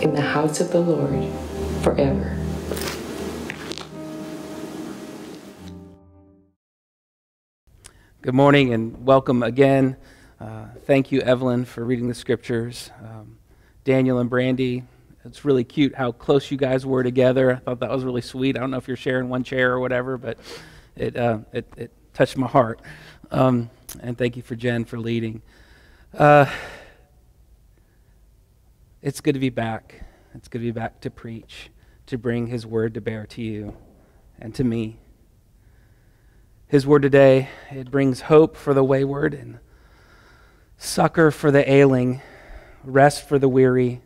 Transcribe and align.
in 0.00 0.14
the 0.14 0.20
house 0.20 0.60
of 0.60 0.72
the 0.72 0.80
Lord 0.80 1.30
forever. 1.82 2.36
Good 8.22 8.34
morning 8.34 8.72
and 8.72 9.06
welcome 9.06 9.42
again. 9.42 9.96
Uh, 10.40 10.66
thank 10.86 11.12
you, 11.12 11.20
Evelyn, 11.20 11.64
for 11.64 11.84
reading 11.84 12.08
the 12.08 12.14
scriptures. 12.14 12.90
Um, 13.02 13.38
Daniel 13.84 14.18
and 14.18 14.30
Brandy, 14.30 14.84
it's 15.24 15.44
really 15.44 15.64
cute 15.64 15.94
how 15.94 16.12
close 16.12 16.50
you 16.50 16.56
guys 16.56 16.86
were 16.86 17.02
together. 17.02 17.52
I 17.52 17.56
thought 17.56 17.80
that 17.80 17.90
was 17.90 18.04
really 18.04 18.22
sweet. 18.22 18.56
I 18.56 18.60
don't 18.60 18.70
know 18.70 18.78
if 18.78 18.88
you're 18.88 18.96
sharing 18.96 19.28
one 19.28 19.44
chair 19.44 19.72
or 19.72 19.80
whatever, 19.80 20.16
but 20.16 20.38
it, 20.96 21.16
uh, 21.16 21.38
it, 21.52 21.66
it, 21.76 21.92
touched 22.14 22.36
my 22.36 22.46
heart. 22.46 22.80
Um, 23.30 23.70
and 24.02 24.16
thank 24.18 24.36
you 24.36 24.42
for 24.42 24.56
Jen 24.56 24.84
for 24.84 24.98
leading. 24.98 25.42
Uh, 26.12 26.46
it's 29.02 29.20
good 29.20 29.34
to 29.34 29.40
be 29.40 29.50
back. 29.50 30.04
It's 30.34 30.48
good 30.48 30.58
to 30.58 30.64
be 30.64 30.70
back 30.70 31.00
to 31.00 31.10
preach, 31.10 31.70
to 32.06 32.18
bring 32.18 32.46
His 32.46 32.66
word 32.66 32.94
to 32.94 33.00
bear 33.00 33.26
to 33.26 33.42
you 33.42 33.76
and 34.38 34.54
to 34.54 34.64
me. 34.64 34.98
His 36.66 36.86
word 36.86 37.02
today, 37.02 37.48
it 37.70 37.90
brings 37.90 38.22
hope 38.22 38.56
for 38.56 38.74
the 38.74 38.84
wayward 38.84 39.34
and 39.34 39.58
succor 40.78 41.30
for 41.30 41.50
the 41.50 41.68
ailing, 41.70 42.22
rest 42.84 43.28
for 43.28 43.38
the 43.38 43.48
weary 43.48 44.00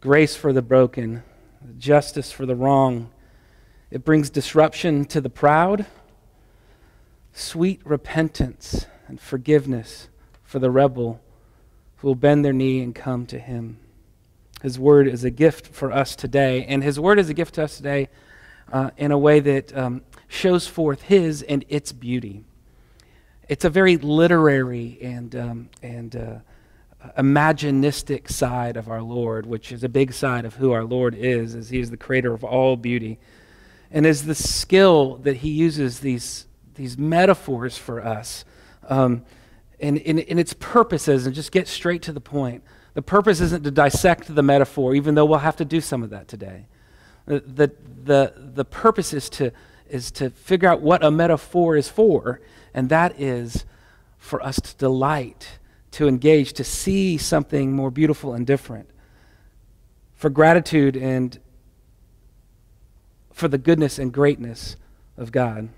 grace 0.00 0.36
for 0.36 0.52
the 0.52 0.62
broken, 0.62 1.22
justice 1.76 2.30
for 2.30 2.46
the 2.46 2.54
wrong. 2.54 3.10
It 3.90 4.04
brings 4.04 4.30
disruption 4.30 5.04
to 5.06 5.20
the 5.20 5.30
proud, 5.30 5.86
sweet 7.32 7.80
repentance 7.84 8.86
and 9.08 9.20
forgiveness 9.20 10.08
for 10.44 10.58
the 10.58 10.70
rebel 10.70 11.20
who 11.96 12.08
will 12.08 12.14
bend 12.14 12.44
their 12.44 12.52
knee 12.52 12.80
and 12.80 12.94
come 12.94 13.26
to 13.26 13.38
him. 13.38 13.80
His 14.62 14.78
word 14.78 15.06
is 15.06 15.24
a 15.24 15.30
gift 15.30 15.68
for 15.68 15.92
us 15.92 16.16
today, 16.16 16.64
and 16.64 16.82
his 16.82 16.98
word 16.98 17.18
is 17.18 17.28
a 17.28 17.34
gift 17.34 17.54
to 17.54 17.64
us 17.64 17.76
today 17.76 18.08
uh, 18.72 18.90
in 18.96 19.12
a 19.12 19.18
way 19.18 19.40
that 19.40 19.76
um, 19.76 20.02
shows 20.26 20.66
forth 20.66 21.02
his 21.02 21.42
and 21.42 21.64
its 21.68 21.92
beauty. 21.92 22.44
It's 23.48 23.64
a 23.64 23.70
very 23.70 23.96
literary 23.96 24.98
and, 25.00 25.34
um, 25.34 25.70
and 25.82 26.14
uh, 26.14 26.38
imaginistic 27.16 28.30
side 28.30 28.76
of 28.76 28.88
our 28.88 29.02
Lord, 29.02 29.46
which 29.46 29.72
is 29.72 29.84
a 29.84 29.88
big 29.88 30.12
side 30.12 30.44
of 30.44 30.56
who 30.56 30.72
our 30.72 30.84
Lord 30.84 31.14
is, 31.14 31.54
as 31.54 31.70
He 31.70 31.80
is 31.80 31.90
the 31.90 31.96
creator 31.96 32.34
of 32.34 32.44
all 32.44 32.76
beauty. 32.76 33.18
And 33.90 34.04
is 34.04 34.26
the 34.26 34.34
skill 34.34 35.16
that 35.18 35.36
He 35.36 35.50
uses 35.50 36.00
these, 36.00 36.46
these 36.74 36.98
metaphors 36.98 37.78
for 37.78 38.04
us 38.04 38.44
um, 38.88 39.24
and, 39.80 39.98
and, 39.98 40.20
and 40.20 40.40
its 40.40 40.52
purposes, 40.54 41.24
and 41.24 41.34
just 41.34 41.52
get 41.52 41.68
straight 41.68 42.02
to 42.02 42.12
the 42.12 42.20
point. 42.20 42.64
The 42.94 43.02
purpose 43.02 43.40
isn't 43.40 43.64
to 43.64 43.70
dissect 43.70 44.34
the 44.34 44.42
metaphor, 44.42 44.94
even 44.94 45.14
though 45.14 45.24
we'll 45.24 45.38
have 45.38 45.56
to 45.56 45.64
do 45.64 45.80
some 45.80 46.02
of 46.02 46.10
that 46.10 46.28
today. 46.28 46.66
The, 47.26 47.40
the, 47.40 47.72
the, 48.04 48.34
the 48.36 48.64
purpose 48.64 49.12
is 49.12 49.28
to, 49.30 49.52
is 49.88 50.10
to 50.12 50.30
figure 50.30 50.68
out 50.68 50.80
what 50.80 51.04
a 51.04 51.10
metaphor 51.10 51.76
is 51.76 51.88
for, 51.88 52.40
and 52.74 52.88
that 52.88 53.20
is 53.20 53.64
for 54.18 54.42
us 54.42 54.60
to 54.60 54.76
delight 54.76 55.58
to 55.92 56.08
engage, 56.08 56.52
to 56.54 56.64
see 56.64 57.16
something 57.16 57.72
more 57.72 57.90
beautiful 57.90 58.34
and 58.34 58.46
different, 58.46 58.88
for 60.14 60.30
gratitude 60.30 60.96
and 60.96 61.38
for 63.32 63.48
the 63.48 63.58
goodness 63.58 63.98
and 63.98 64.12
greatness 64.12 64.76
of 65.16 65.32
God. 65.32 65.68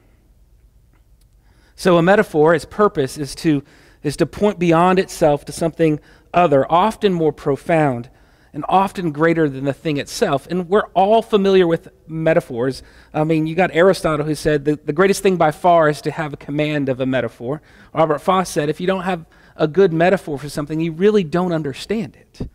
So, 1.76 1.96
a 1.96 2.02
metaphor, 2.02 2.54
its 2.54 2.64
purpose 2.64 3.16
is 3.16 3.34
to, 3.36 3.62
is 4.02 4.16
to 4.16 4.26
point 4.26 4.58
beyond 4.58 4.98
itself 4.98 5.44
to 5.46 5.52
something 5.52 6.00
other, 6.32 6.70
often 6.70 7.12
more 7.12 7.32
profound 7.32 8.08
and 8.52 8.64
often 8.68 9.12
greater 9.12 9.48
than 9.48 9.64
the 9.64 9.72
thing 9.72 9.96
itself. 9.96 10.46
And 10.50 10.68
we're 10.68 10.86
all 10.94 11.22
familiar 11.22 11.66
with 11.66 11.88
metaphors. 12.08 12.82
I 13.14 13.24
mean, 13.24 13.46
you 13.46 13.54
got 13.54 13.70
Aristotle 13.72 14.26
who 14.26 14.34
said 14.34 14.64
the, 14.64 14.76
the 14.76 14.92
greatest 14.92 15.22
thing 15.22 15.36
by 15.36 15.52
far 15.52 15.88
is 15.88 16.00
to 16.02 16.10
have 16.10 16.32
a 16.32 16.36
command 16.36 16.88
of 16.88 17.00
a 17.00 17.06
metaphor. 17.06 17.62
Robert 17.94 18.20
Frost 18.20 18.52
said 18.52 18.68
if 18.68 18.80
you 18.80 18.86
don't 18.86 19.04
have 19.04 19.24
a 19.56 19.68
good 19.68 19.92
metaphor 19.92 20.38
for 20.38 20.48
something, 20.48 20.80
you 20.80 20.92
really 20.92 21.22
don't 21.22 21.52
understand 21.52 22.16
it. 22.16 22.48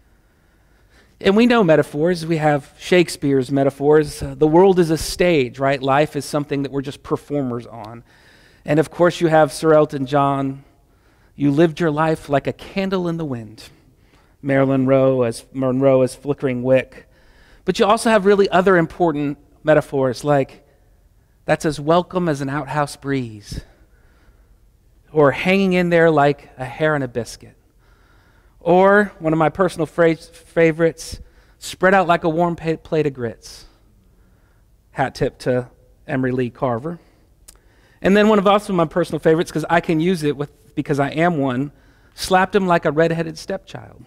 And 1.21 1.37
we 1.37 1.45
know 1.45 1.63
metaphors. 1.63 2.25
We 2.25 2.37
have 2.37 2.73
Shakespeare's 2.77 3.49
metaphors. 3.49 4.21
Uh, 4.21 4.35
the 4.35 4.47
world 4.47 4.79
is 4.79 4.89
a 4.89 4.97
stage, 4.97 5.59
right? 5.59 5.81
Life 5.81 6.17
is 6.17 6.25
something 6.25 6.63
that 6.63 6.73
we're 6.73 6.81
just 6.81 7.03
performers 7.03 7.65
on. 7.65 8.03
And 8.65 8.79
of 8.79 8.91
course, 8.91 9.21
you 9.21 9.27
have 9.27 9.53
Sir 9.53 9.73
Elton 9.73 10.07
John. 10.07 10.65
You 11.35 11.51
lived 11.51 11.79
your 11.79 11.91
life 11.91 12.29
like 12.29 12.47
a 12.47 12.53
candle 12.53 13.07
in 13.07 13.17
the 13.17 13.25
wind. 13.25 13.69
Marilyn 14.41 14.81
Monroe 14.81 15.23
as 15.23 15.45
Monroe 15.53 16.01
as 16.01 16.15
flickering 16.15 16.63
wick. 16.63 17.09
But 17.65 17.79
you 17.79 17.85
also 17.85 18.09
have 18.09 18.25
really 18.25 18.47
other 18.49 18.77
important 18.77 19.37
metaphors 19.63 20.23
like 20.23 20.65
that's 21.45 21.65
as 21.65 21.79
welcome 21.79 22.29
as 22.29 22.41
an 22.41 22.49
outhouse 22.49 22.95
breeze 22.95 23.61
or 25.11 25.31
hanging 25.31 25.73
in 25.73 25.89
there 25.89 26.11
like 26.11 26.49
a 26.57 26.65
hair 26.65 26.95
in 26.95 27.01
a 27.01 27.07
biscuit. 27.07 27.55
Or, 28.59 29.13
one 29.19 29.31
of 29.31 29.39
my 29.39 29.49
personal 29.49 29.85
favorites, 29.85 31.19
spread 31.59 31.93
out 31.93 32.07
like 32.07 32.23
a 32.23 32.29
warm 32.29 32.55
plate 32.55 33.05
of 33.05 33.13
grits. 33.13 33.65
Hat 34.91 35.15
tip 35.15 35.37
to 35.39 35.69
Emery 36.07 36.31
Lee 36.31 36.49
Carver. 36.49 36.99
And 38.01 38.17
then 38.17 38.27
one 38.27 38.39
of 38.39 38.47
also 38.47 38.73
my 38.73 38.85
personal 38.85 39.19
favorites, 39.19 39.51
because 39.51 39.65
I 39.69 39.81
can 39.81 39.99
use 39.99 40.23
it 40.23 40.35
with, 40.35 40.51
because 40.75 40.99
I 40.99 41.09
am 41.09 41.37
one, 41.37 41.71
slapped 42.13 42.55
him 42.55 42.67
like 42.67 42.85
a 42.85 42.91
redheaded 42.91 43.37
stepchild. 43.37 44.03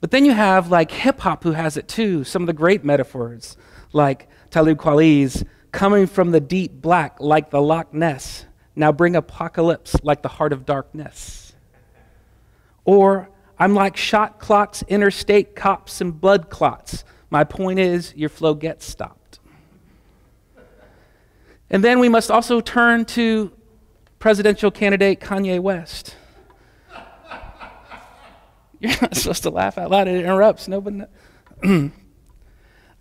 But 0.00 0.10
then 0.10 0.24
you 0.24 0.32
have 0.32 0.70
like 0.70 0.90
hip 0.90 1.20
hop 1.20 1.42
who 1.42 1.52
has 1.52 1.76
it 1.76 1.88
too, 1.88 2.22
some 2.24 2.42
of 2.42 2.46
the 2.46 2.52
great 2.52 2.84
metaphors, 2.84 3.56
like 3.92 4.28
Talib 4.50 4.78
Kweli's 4.78 5.44
coming 5.72 6.06
from 6.06 6.30
the 6.30 6.40
deep 6.40 6.80
black 6.80 7.16
like 7.20 7.50
the 7.50 7.60
Loch 7.60 7.92
Ness. 7.92 8.44
Now 8.74 8.92
bring 8.92 9.16
apocalypse 9.16 9.96
like 10.02 10.22
the 10.22 10.28
heart 10.28 10.52
of 10.52 10.66
darkness. 10.66 11.54
Or 12.84 13.30
I'm 13.58 13.74
like 13.74 13.96
shot 13.96 14.38
clocks, 14.38 14.82
interstate 14.86 15.56
cops, 15.56 16.00
and 16.00 16.20
blood 16.20 16.50
clots. 16.50 17.04
My 17.30 17.42
point 17.42 17.78
is, 17.78 18.14
your 18.14 18.28
flow 18.28 18.54
gets 18.54 18.86
stopped. 18.86 19.25
And 21.70 21.82
then 21.82 21.98
we 21.98 22.08
must 22.08 22.30
also 22.30 22.60
turn 22.60 23.04
to 23.06 23.52
presidential 24.18 24.70
candidate 24.70 25.20
Kanye 25.20 25.60
West. 25.60 26.16
You're 28.80 28.92
not 29.00 29.16
supposed 29.16 29.42
to 29.42 29.50
laugh 29.50 29.78
out 29.78 29.90
loud, 29.90 30.08
it 30.08 30.24
interrupts. 30.24 30.68
Nobody. 30.68 31.02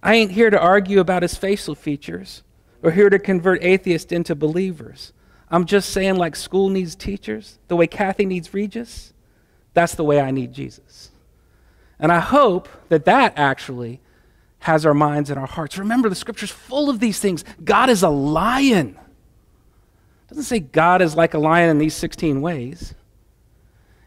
I 0.04 0.14
ain't 0.14 0.32
here 0.32 0.50
to 0.50 0.60
argue 0.60 1.00
about 1.00 1.24
his 1.24 1.36
facial 1.36 1.76
features 1.76 2.44
or 2.84 2.92
here 2.92 3.10
to 3.10 3.18
convert 3.18 3.64
atheists 3.64 4.12
into 4.12 4.36
believers. 4.36 5.14
I'm 5.50 5.66
just 5.66 5.90
saying, 5.90 6.16
like 6.16 6.36
school 6.36 6.70
needs 6.70 6.96
teachers, 6.96 7.60
the 7.68 7.76
way 7.76 7.88
Kathy 7.88 8.26
needs 8.26 8.54
Regis, 8.54 9.14
that's 9.74 9.96
the 9.96 10.04
way 10.04 10.20
I 10.20 10.32
need 10.32 10.54
Jesus. 10.54 11.12
And 12.00 12.12
I 12.12 12.20
hope 12.20 12.68
that 12.90 13.06
that 13.06 13.34
actually 13.36 14.02
has 14.66 14.84
our 14.84 14.96
minds 14.96 15.30
and 15.30 15.40
our 15.40 15.46
hearts. 15.46 15.78
Remember, 15.78 16.10
the 16.10 16.16
scripture's 16.16 16.50
full 16.50 16.90
of 16.90 17.00
these 17.00 17.20
things. 17.20 17.46
God 17.64 17.88
is 17.88 18.02
a 18.02 18.10
lion. 18.10 18.98
It 18.98 20.30
doesn't 20.30 20.46
say 20.46 20.60
God 20.60 21.04
is 21.04 21.16
like 21.16 21.36
a 21.36 21.38
lion 21.38 21.70
in 21.70 21.78
these 21.78 21.94
16 21.94 22.42
ways. 22.42 22.96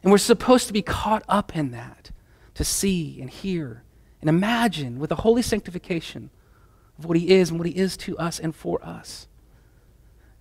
And 0.02 0.10
we're 0.10 0.18
supposed 0.18 0.66
to 0.66 0.72
be 0.72 0.82
caught 0.82 1.22
up 1.28 1.54
in 1.54 1.70
that 1.70 2.10
to 2.54 2.64
see 2.64 3.20
and 3.20 3.30
hear 3.30 3.84
and 4.20 4.28
imagine 4.28 4.98
with 4.98 5.10
the 5.10 5.16
holy 5.16 5.42
sanctification 5.42 6.28
of 6.98 7.04
what 7.04 7.16
He 7.16 7.30
is 7.30 7.50
and 7.50 7.60
what 7.60 7.68
He 7.68 7.76
is 7.76 7.96
to 7.98 8.18
us 8.18 8.40
and 8.40 8.52
for 8.52 8.84
us. 8.84 9.28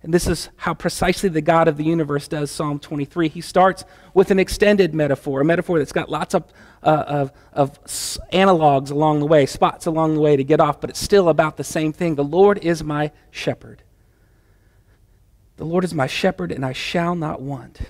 And 0.02 0.14
this 0.14 0.28
is 0.28 0.48
how 0.56 0.74
precisely 0.74 1.28
the 1.28 1.40
God 1.40 1.66
of 1.66 1.76
the 1.76 1.84
universe 1.84 2.28
does 2.28 2.50
Psalm 2.50 2.78
23. 2.78 3.28
He 3.28 3.40
starts 3.40 3.84
with 4.14 4.30
an 4.30 4.38
extended 4.38 4.94
metaphor, 4.94 5.40
a 5.40 5.44
metaphor 5.44 5.78
that's 5.78 5.92
got 5.92 6.08
lots 6.08 6.34
of, 6.34 6.44
uh, 6.84 7.04
of, 7.06 7.32
of 7.52 7.84
analogs 8.32 8.90
along 8.92 9.20
the 9.20 9.26
way, 9.26 9.44
spots 9.44 9.86
along 9.86 10.14
the 10.14 10.20
way 10.20 10.36
to 10.36 10.44
get 10.44 10.60
off, 10.60 10.80
but 10.80 10.90
it's 10.90 11.00
still 11.00 11.28
about 11.28 11.56
the 11.56 11.64
same 11.64 11.92
thing. 11.92 12.14
The 12.14 12.22
Lord 12.22 12.58
is 12.58 12.84
my 12.84 13.10
shepherd. 13.32 13.82
The 15.56 15.64
Lord 15.64 15.82
is 15.82 15.92
my 15.92 16.06
shepherd, 16.06 16.52
and 16.52 16.64
I 16.64 16.72
shall 16.72 17.16
not 17.16 17.42
want. 17.42 17.80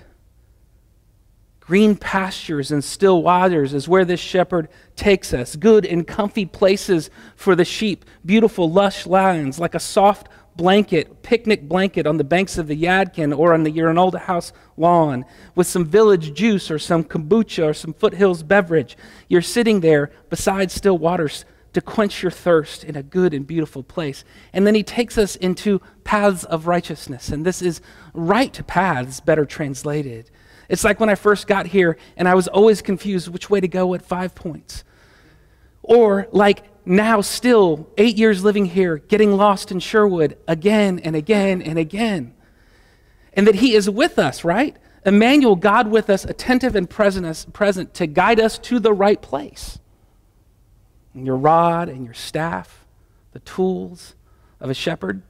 Green 1.59 1.95
pastures 1.95 2.71
and 2.71 2.83
still 2.83 3.21
waters 3.21 3.75
is 3.75 3.87
where 3.87 4.03
this 4.03 4.19
shepherd 4.19 4.69
takes 4.95 5.35
us. 5.35 5.55
Good 5.55 5.85
and 5.85 6.07
comfy 6.07 6.47
places 6.47 7.11
for 7.35 7.55
the 7.55 7.63
sheep. 7.63 8.05
Beautiful, 8.25 8.71
lush 8.71 9.05
lands 9.05 9.59
like 9.59 9.75
a 9.75 9.79
soft 9.79 10.29
blanket, 10.59 11.23
picnic 11.23 11.69
blanket 11.69 12.05
on 12.05 12.17
the 12.17 12.23
banks 12.25 12.57
of 12.57 12.67
the 12.67 12.75
Yadkin 12.75 13.35
or 13.35 13.53
on 13.53 13.63
the 13.63 13.71
Reynolda 13.71 14.19
House 14.19 14.51
lawn 14.75 15.23
with 15.55 15.67
some 15.67 15.85
village 15.85 16.33
juice 16.33 16.69
or 16.69 16.77
some 16.77 17.01
kombucha 17.01 17.69
or 17.69 17.73
some 17.73 17.93
foothills 17.93 18.43
beverage. 18.43 18.97
You're 19.29 19.41
sitting 19.41 19.79
there 19.79 20.11
beside 20.29 20.69
still 20.69 20.97
waters 20.97 21.45
to 21.71 21.79
quench 21.79 22.21
your 22.21 22.31
thirst 22.31 22.83
in 22.83 22.97
a 22.97 23.03
good 23.03 23.33
and 23.33 23.47
beautiful 23.47 23.83
place. 23.83 24.25
And 24.51 24.67
then 24.67 24.75
he 24.75 24.83
takes 24.83 25.17
us 25.17 25.37
into 25.37 25.81
paths 26.03 26.43
of 26.43 26.67
righteousness. 26.67 27.29
And 27.29 27.45
this 27.45 27.61
is 27.61 27.79
right 28.13 28.61
paths, 28.67 29.21
better 29.21 29.45
translated. 29.45 30.29
It's 30.67 30.83
like 30.83 30.99
when 30.99 31.07
I 31.07 31.15
first 31.15 31.47
got 31.47 31.67
here 31.67 31.95
and 32.17 32.27
I 32.27 32.35
was 32.35 32.49
always 32.49 32.81
confused 32.81 33.29
which 33.29 33.49
way 33.49 33.61
to 33.61 33.67
go 33.69 33.93
at 33.93 34.01
five 34.01 34.35
points. 34.35 34.83
Or 35.83 36.27
like 36.33 36.65
now, 36.89 37.21
still, 37.21 37.89
eight 37.97 38.17
years 38.17 38.43
living 38.43 38.65
here, 38.65 38.97
getting 38.97 39.31
lost 39.37 39.71
in 39.71 39.79
Sherwood 39.79 40.37
again 40.47 40.99
and 40.99 41.15
again 41.15 41.61
and 41.61 41.77
again. 41.77 42.33
And 43.33 43.47
that 43.47 43.55
He 43.55 43.75
is 43.75 43.89
with 43.89 44.19
us, 44.19 44.43
right? 44.43 44.75
Emmanuel, 45.05 45.55
God 45.55 45.89
with 45.89 46.09
us, 46.09 46.25
attentive 46.25 46.75
and 46.75 46.89
present, 46.89 47.53
present 47.53 47.93
to 47.95 48.07
guide 48.07 48.39
us 48.39 48.57
to 48.59 48.79
the 48.79 48.93
right 48.93 49.21
place. 49.21 49.79
And 51.13 51.25
your 51.25 51.37
rod 51.37 51.89
and 51.89 52.05
your 52.05 52.13
staff, 52.13 52.85
the 53.31 53.39
tools 53.39 54.15
of 54.59 54.69
a 54.69 54.73
shepherd. 54.73 55.21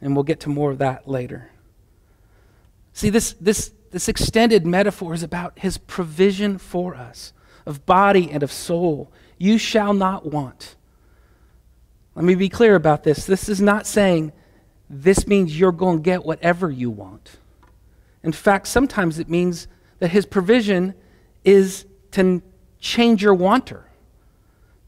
And 0.00 0.14
we'll 0.14 0.24
get 0.24 0.40
to 0.40 0.48
more 0.48 0.70
of 0.70 0.78
that 0.78 1.08
later. 1.08 1.50
See, 2.92 3.10
this, 3.10 3.34
this 3.40 3.72
this 3.90 4.08
extended 4.08 4.66
metaphor 4.66 5.14
is 5.14 5.22
about 5.22 5.58
his 5.58 5.78
provision 5.78 6.58
for 6.58 6.94
us 6.94 7.32
of 7.66 7.84
body 7.86 8.30
and 8.30 8.42
of 8.42 8.52
soul. 8.52 9.12
You 9.40 9.56
shall 9.56 9.94
not 9.94 10.26
want. 10.26 10.76
Let 12.14 12.26
me 12.26 12.34
be 12.34 12.50
clear 12.50 12.74
about 12.74 13.04
this. 13.04 13.24
This 13.24 13.48
is 13.48 13.60
not 13.60 13.86
saying 13.86 14.32
this 14.90 15.26
means 15.26 15.58
you're 15.58 15.72
going 15.72 15.96
to 15.96 16.02
get 16.02 16.26
whatever 16.26 16.70
you 16.70 16.90
want. 16.90 17.38
In 18.22 18.32
fact, 18.32 18.66
sometimes 18.68 19.18
it 19.18 19.30
means 19.30 19.66
that 19.98 20.08
his 20.08 20.26
provision 20.26 20.94
is 21.42 21.86
to 22.10 22.42
change 22.80 23.22
your 23.22 23.32
wanter, 23.32 23.86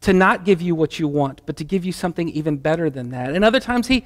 to 0.03 0.13
not 0.13 0.45
give 0.45 0.61
you 0.61 0.75
what 0.75 0.99
you 0.99 1.09
want, 1.09 1.41
but 1.47 1.57
to 1.57 1.65
give 1.65 1.87
you 1.87 1.93
something 1.93 2.29
even 2.29 2.59
better 2.59 2.91
than 2.91 3.09
that. 3.09 3.35
And 3.35 3.47
other 3.47 3.61
times 3.61 3.87
he, 3.87 4.05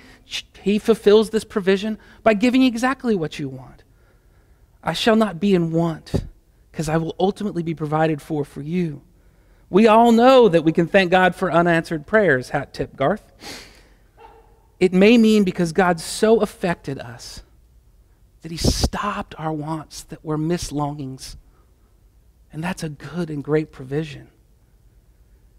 he 0.63 0.79
fulfills 0.79 1.31
this 1.31 1.43
provision 1.43 1.99
by 2.23 2.35
giving 2.35 2.63
you 2.63 2.69
exactly 2.69 3.17
what 3.17 3.41
you 3.41 3.49
want. 3.49 3.83
I 4.85 4.93
shall 4.93 5.17
not 5.17 5.41
be 5.41 5.57
in 5.57 5.73
want, 5.73 6.27
because 6.71 6.89
I 6.89 6.99
will 6.99 7.17
ultimately 7.19 7.65
be 7.65 7.75
provided 7.75 8.23
for 8.23 8.45
for 8.45 8.63
you. 8.63 9.03
We 9.69 9.87
all 9.87 10.13
know 10.13 10.49
that 10.49 10.65
we 10.65 10.73
can 10.73 10.87
thank 10.87 11.11
God 11.11 11.35
for 11.35 11.51
unanswered 11.51 12.07
prayers, 12.07 12.51
hat 12.51 12.73
tip, 12.73 12.97
Garth. 12.97 13.33
It 14.79 14.93
may 14.93 15.19
mean 15.19 15.43
because 15.45 15.73
God 15.73 16.01
so 16.01 16.41
affected 16.41 16.99
us 16.99 17.43
that 18.43 18.51
He 18.51 18.57
stopped 18.57 19.35
our 19.39 19.53
wants 19.53 20.03
that 20.05 20.25
were 20.25 20.39
mislongings. 20.39 21.37
And 22.53 22.63
that's 22.63 22.83
a 22.83 22.89
good 22.89 23.29
and 23.29 23.43
great 23.43 23.73
provision. 23.73 24.29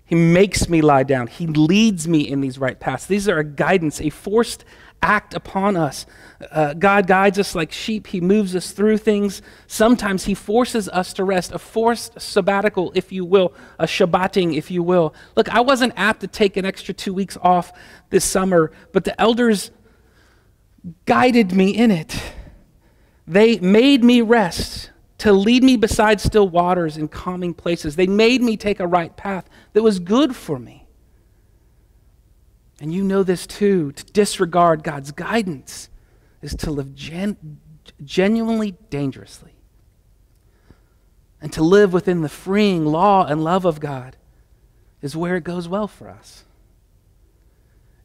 He 0.07 0.15
makes 0.15 0.69
me 0.69 0.81
lie 0.81 1.04
down. 1.04 1.27
He 1.27 1.48
leads 1.48 2.07
me 2.07 2.21
in 2.21 2.39
these 2.39 2.57
right 2.57 2.80
paths. 2.80 3.06
These 3.06 3.27
are 3.27 3.39
a 3.39 3.44
guidance, 3.44 4.00
a 4.00 4.09
forced 4.09 4.63
act 5.01 5.33
upon 5.33 5.75
us. 5.75 6.06
Uh, 6.50 6.74
God 6.74 7.07
guides 7.07 7.38
us 7.38 7.54
like 7.54 7.74
sheep. 7.74 8.07
He 8.07 8.21
moves 8.21 8.56
us 8.56 8.71
through 8.71 9.00
things. 9.00 9.42
Sometimes 9.68 10.24
He 10.24 10.33
forces 10.33 10.88
us 10.88 11.12
to 11.13 11.25
rest, 11.25 11.51
a 11.51 11.59
forced 11.59 12.19
sabbatical, 12.21 12.94
if 12.95 13.12
you 13.12 13.25
will, 13.25 13.54
a 13.77 13.86
Shabbating, 13.86 14.56
if 14.56 14.71
you 14.71 14.81
will. 14.81 15.13
Look, 15.36 15.50
I 15.50 15.59
wasn't 15.59 15.92
apt 15.98 16.21
to 16.21 16.27
take 16.27 16.56
an 16.56 16.65
extra 16.65 16.94
two 16.94 17.13
weeks 17.13 17.38
off 17.42 17.74
this 18.10 18.24
summer, 18.24 18.71
but 18.94 19.03
the 19.03 19.19
elders 19.19 19.71
guided 21.06 21.51
me 21.51 21.71
in 21.71 21.92
it. 21.92 22.18
They 23.27 23.60
made 23.60 24.06
me 24.06 24.21
rest 24.21 24.92
to 25.19 25.34
lead 25.34 25.64
me 25.64 25.78
beside 25.78 26.22
still 26.22 26.48
waters 26.48 26.98
and 26.98 27.10
calming 27.10 27.54
places. 27.54 27.96
They 27.96 28.08
made 28.08 28.42
me 28.42 28.56
take 28.56 28.80
a 28.80 28.88
right 28.88 29.16
path 29.16 29.50
that 29.74 29.84
was 29.84 30.00
good 30.00 30.36
for 30.36 30.60
me. 30.60 30.88
And 32.80 32.94
you 32.94 33.04
know 33.04 33.24
this 33.24 33.48
too. 33.48 33.92
To 33.92 34.06
disregard 34.06 34.84
God's 34.84 35.12
guidance 35.12 35.90
is 36.42 36.54
to 36.58 36.72
live 36.72 36.94
gen- 36.94 37.60
genuinely 38.04 38.75
dangerously. 38.90 39.54
And 41.42 41.52
to 41.54 41.63
live 41.63 41.94
within 41.94 42.22
the 42.22 42.30
freeing 42.30 42.86
law 42.86 43.25
and 43.25 43.44
love 43.44 43.66
of 43.66 43.80
God 43.80 44.18
is 45.02 45.16
where 45.16 45.36
it 45.36 45.44
goes 45.44 45.68
well 45.68 45.88
for 45.88 46.10
us. 46.10 46.44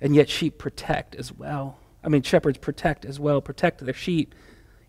And 0.00 0.14
yet, 0.14 0.28
sheep 0.28 0.58
protect 0.58 1.14
as 1.14 1.32
well. 1.32 1.78
I 2.02 2.08
mean, 2.08 2.22
shepherds 2.22 2.58
protect 2.58 3.04
as 3.04 3.20
well, 3.20 3.40
protect 3.40 3.84
their 3.84 3.94
sheep. 3.94 4.34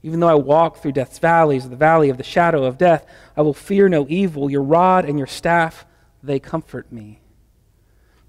Even 0.03 0.19
though 0.19 0.27
I 0.27 0.35
walk 0.35 0.77
through 0.77 0.91
death's 0.91 1.17
valleys, 1.17 1.69
the 1.69 1.77
valley 1.77 2.09
of 2.09 2.17
the 2.17 2.23
shadow 2.23 2.65
of 2.65 2.77
death, 2.77 3.05
I 3.37 3.41
will 3.41 3.53
fear 3.53 3.87
no 3.87 4.05
evil. 4.09 4.51
Your 4.51 4.61
rod 4.61 5.05
and 5.05 5.17
your 5.17 5.27
staff, 5.27 5.85
they 6.21 6.39
comfort 6.39 6.91
me. 6.91 7.21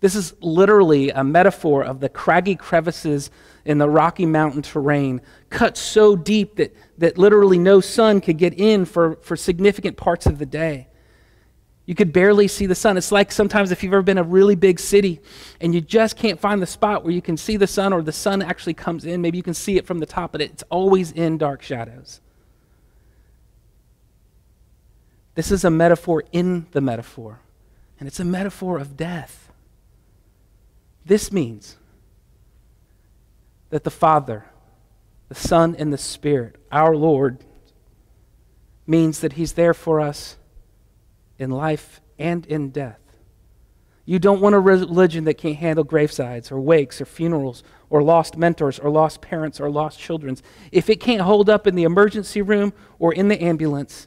This 0.01 0.15
is 0.15 0.35
literally 0.41 1.11
a 1.11 1.25
metaphor 1.25 1.83
of 1.83 1.99
the 1.99 2.09
craggy 2.09 2.55
crevices 2.57 3.31
in 3.65 3.79
the 3.79 3.89
Rocky 3.89 4.27
Mountain 4.27 4.63
terrain, 4.63 5.21
cut 5.51 5.77
so 5.77 6.15
deep 6.15 6.57
that, 6.57 6.77
that 6.99 7.19
literally 7.19 7.59
no 7.59 7.81
sun 7.81 8.21
could 8.21 8.37
get 8.37 8.55
in 8.55 8.85
for, 8.85 9.17
for 9.23 9.35
significant 9.35 9.97
parts 9.97 10.27
of 10.27 10.39
the 10.39 10.47
day. 10.47 10.89
You 11.87 11.95
could 11.95 12.13
barely 12.13 12.49
see 12.49 12.67
the 12.67 12.75
sun. 12.75 12.97
It's 12.97 13.13
like 13.13 13.31
sometimes 13.31 13.71
if 13.71 13.83
you've 13.83 13.93
ever 13.93 14.03
been 14.03 14.19
a 14.19 14.23
really 14.23 14.55
big 14.55 14.81
city 14.81 15.21
and 15.61 15.75
you 15.75 15.83
just 15.83 16.17
can't 16.17 16.41
find 16.41 16.63
the 16.63 16.67
spot 16.67 17.05
where 17.05 17.13
you 17.13 17.21
can 17.21 17.37
see 17.37 17.57
the 17.57 17.67
sun 17.67 17.93
or 17.93 18.01
the 18.03 18.13
sun 18.13 18.41
actually 18.41 18.75
comes 18.75 19.05
in. 19.05 19.21
Maybe 19.21 19.37
you 19.37 19.43
can 19.43 19.55
see 19.55 19.77
it 19.77 19.87
from 19.87 19.99
the 19.99 20.07
top, 20.07 20.33
but 20.33 20.41
it's 20.41 20.63
always 20.71 21.13
in 21.13 21.37
dark 21.37 21.63
shadows. 21.63 22.21
This 25.35 25.51
is 25.51 25.65
a 25.65 25.71
metaphor 25.71 26.25
in 26.33 26.67
the 26.71 26.81
metaphor, 26.81 27.41
and 27.99 28.07
it's 28.07 28.21
a 28.21 28.25
metaphor 28.25 28.79
of 28.79 28.97
death. 28.97 29.51
This 31.05 31.33
means 31.33 31.77
that 33.71 33.85
the 33.85 33.91
Father, 33.91 34.47
the 35.29 35.35
Son, 35.35 35.75
and 35.77 35.93
the 35.93 35.99
Spirit, 35.99 36.57
our 36.71 36.97
Lord, 36.97 37.45
means 38.87 39.21
that 39.21 39.33
He's 39.33 39.55
there 39.55 39.75
for 39.75 40.01
us 40.01 40.37
in 41.39 41.51
life 41.51 42.01
and 42.19 42.47
in 42.47 42.71
death. 42.71 43.01
You 44.07 44.19
don't 44.19 44.41
want 44.41 44.55
a 44.55 44.61
religion 44.61 45.25
that 45.25 45.39
can't 45.39 45.57
handle 45.57 45.85
gravesides 45.85 46.53
or 46.53 46.61
wakes 46.61 47.01
or 47.01 47.07
funerals 47.07 47.63
or 47.89 48.03
lost 48.03 48.37
mentors 48.37 48.79
or 48.79 48.91
lost 48.91 49.23
parents 49.23 49.61
or 49.61 49.71
lost 49.71 49.99
children. 49.99 50.37
If 50.71 50.91
it 50.91 51.01
can't 51.01 51.23
hold 51.23 51.49
up 51.49 51.67
in 51.67 51.75
the 51.75 51.85
emergency 51.85 52.43
room 52.43 52.75
or 52.99 53.15
in 53.15 53.29
the 53.29 53.43
ambulance, 53.43 54.07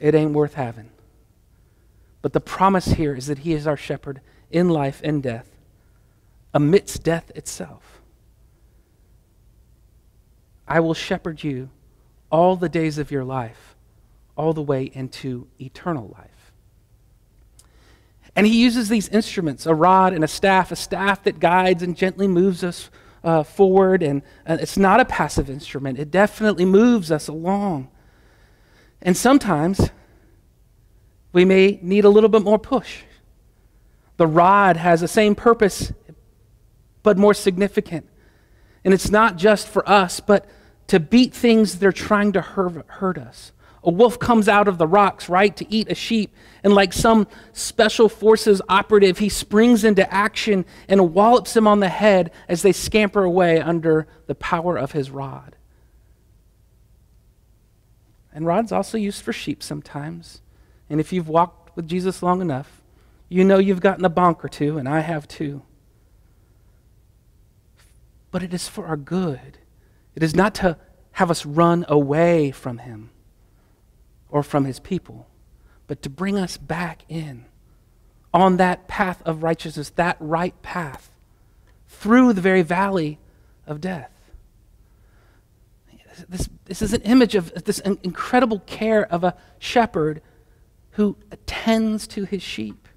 it 0.00 0.14
ain't 0.14 0.32
worth 0.32 0.54
having. 0.54 0.90
But 2.22 2.32
the 2.32 2.40
promise 2.40 2.86
here 2.86 3.14
is 3.14 3.26
that 3.26 3.40
He 3.40 3.52
is 3.52 3.66
our 3.66 3.76
shepherd 3.76 4.20
in 4.50 4.70
life 4.70 5.00
and 5.04 5.22
death 5.22 5.48
amidst 6.54 7.02
death 7.02 7.30
itself. 7.34 8.00
I 10.66 10.80
will 10.80 10.94
shepherd 10.94 11.44
you 11.44 11.68
all 12.30 12.56
the 12.56 12.68
days 12.68 12.96
of 12.96 13.10
your 13.10 13.24
life, 13.24 13.76
all 14.36 14.54
the 14.54 14.62
way 14.62 14.84
into 14.84 15.46
eternal 15.60 16.08
life. 16.16 16.35
And 18.36 18.46
he 18.46 18.62
uses 18.62 18.90
these 18.90 19.08
instruments 19.08 19.64
a 19.64 19.74
rod 19.74 20.12
and 20.12 20.22
a 20.22 20.28
staff, 20.28 20.70
a 20.70 20.76
staff 20.76 21.24
that 21.24 21.40
guides 21.40 21.82
and 21.82 21.96
gently 21.96 22.28
moves 22.28 22.62
us 22.62 22.90
uh, 23.24 23.42
forward. 23.42 24.02
And 24.02 24.22
uh, 24.46 24.58
it's 24.60 24.76
not 24.76 25.00
a 25.00 25.06
passive 25.06 25.48
instrument, 25.48 25.98
it 25.98 26.10
definitely 26.10 26.66
moves 26.66 27.10
us 27.10 27.28
along. 27.28 27.88
And 29.00 29.16
sometimes 29.16 29.90
we 31.32 31.44
may 31.44 31.78
need 31.82 32.04
a 32.04 32.08
little 32.10 32.28
bit 32.28 32.42
more 32.42 32.58
push. 32.58 33.02
The 34.16 34.26
rod 34.26 34.76
has 34.76 35.00
the 35.00 35.08
same 35.08 35.34
purpose 35.34 35.92
but 37.02 37.16
more 37.16 37.34
significant. 37.34 38.08
And 38.84 38.92
it's 38.92 39.10
not 39.10 39.36
just 39.36 39.68
for 39.68 39.88
us, 39.88 40.18
but 40.20 40.46
to 40.88 40.98
beat 40.98 41.32
things 41.32 41.78
that 41.78 41.86
are 41.86 41.92
trying 41.92 42.32
to 42.32 42.40
hurt 42.40 43.16
us. 43.18 43.52
A 43.86 43.90
wolf 43.90 44.18
comes 44.18 44.48
out 44.48 44.66
of 44.66 44.78
the 44.78 44.86
rocks, 44.86 45.28
right, 45.28 45.56
to 45.56 45.72
eat 45.72 45.88
a 45.88 45.94
sheep. 45.94 46.34
And 46.64 46.74
like 46.74 46.92
some 46.92 47.28
special 47.52 48.08
forces 48.08 48.60
operative, 48.68 49.18
he 49.18 49.28
springs 49.28 49.84
into 49.84 50.12
action 50.12 50.66
and 50.88 51.14
wallops 51.14 51.54
them 51.54 51.68
on 51.68 51.78
the 51.78 51.88
head 51.88 52.32
as 52.48 52.62
they 52.62 52.72
scamper 52.72 53.22
away 53.22 53.60
under 53.60 54.08
the 54.26 54.34
power 54.34 54.76
of 54.76 54.90
his 54.90 55.12
rod. 55.12 55.54
And 58.34 58.44
rod's 58.44 58.72
also 58.72 58.98
used 58.98 59.22
for 59.22 59.32
sheep 59.32 59.62
sometimes. 59.62 60.40
And 60.90 60.98
if 60.98 61.12
you've 61.12 61.28
walked 61.28 61.76
with 61.76 61.88
Jesus 61.88 62.24
long 62.24 62.40
enough, 62.40 62.82
you 63.28 63.44
know 63.44 63.58
you've 63.58 63.80
gotten 63.80 64.04
a 64.04 64.10
bonk 64.10 64.44
or 64.44 64.48
two, 64.48 64.78
and 64.78 64.88
I 64.88 65.00
have 65.00 65.28
too. 65.28 65.62
But 68.32 68.42
it 68.42 68.52
is 68.52 68.66
for 68.66 68.86
our 68.86 68.96
good. 68.96 69.58
It 70.16 70.24
is 70.24 70.34
not 70.34 70.56
to 70.56 70.76
have 71.12 71.30
us 71.30 71.46
run 71.46 71.84
away 71.88 72.50
from 72.50 72.78
him 72.78 73.10
or 74.36 74.42
from 74.42 74.66
his 74.66 74.78
people, 74.78 75.26
but 75.86 76.02
to 76.02 76.10
bring 76.10 76.36
us 76.36 76.58
back 76.58 77.06
in 77.08 77.46
on 78.34 78.58
that 78.58 78.86
path 78.86 79.22
of 79.24 79.42
righteousness, 79.42 79.88
that 79.88 80.14
right 80.20 80.60
path, 80.60 81.10
through 81.88 82.34
the 82.34 82.42
very 82.42 82.60
valley 82.60 83.18
of 83.66 83.80
death. 83.80 84.12
This, 86.28 86.50
this 86.66 86.82
is 86.82 86.92
an 86.92 87.00
image 87.00 87.34
of 87.34 87.64
this 87.64 87.78
incredible 87.78 88.58
care 88.66 89.10
of 89.10 89.24
a 89.24 89.34
shepherd 89.58 90.20
who 90.90 91.16
attends 91.30 92.06
to 92.08 92.24
his 92.24 92.42
sheep, 92.42 92.88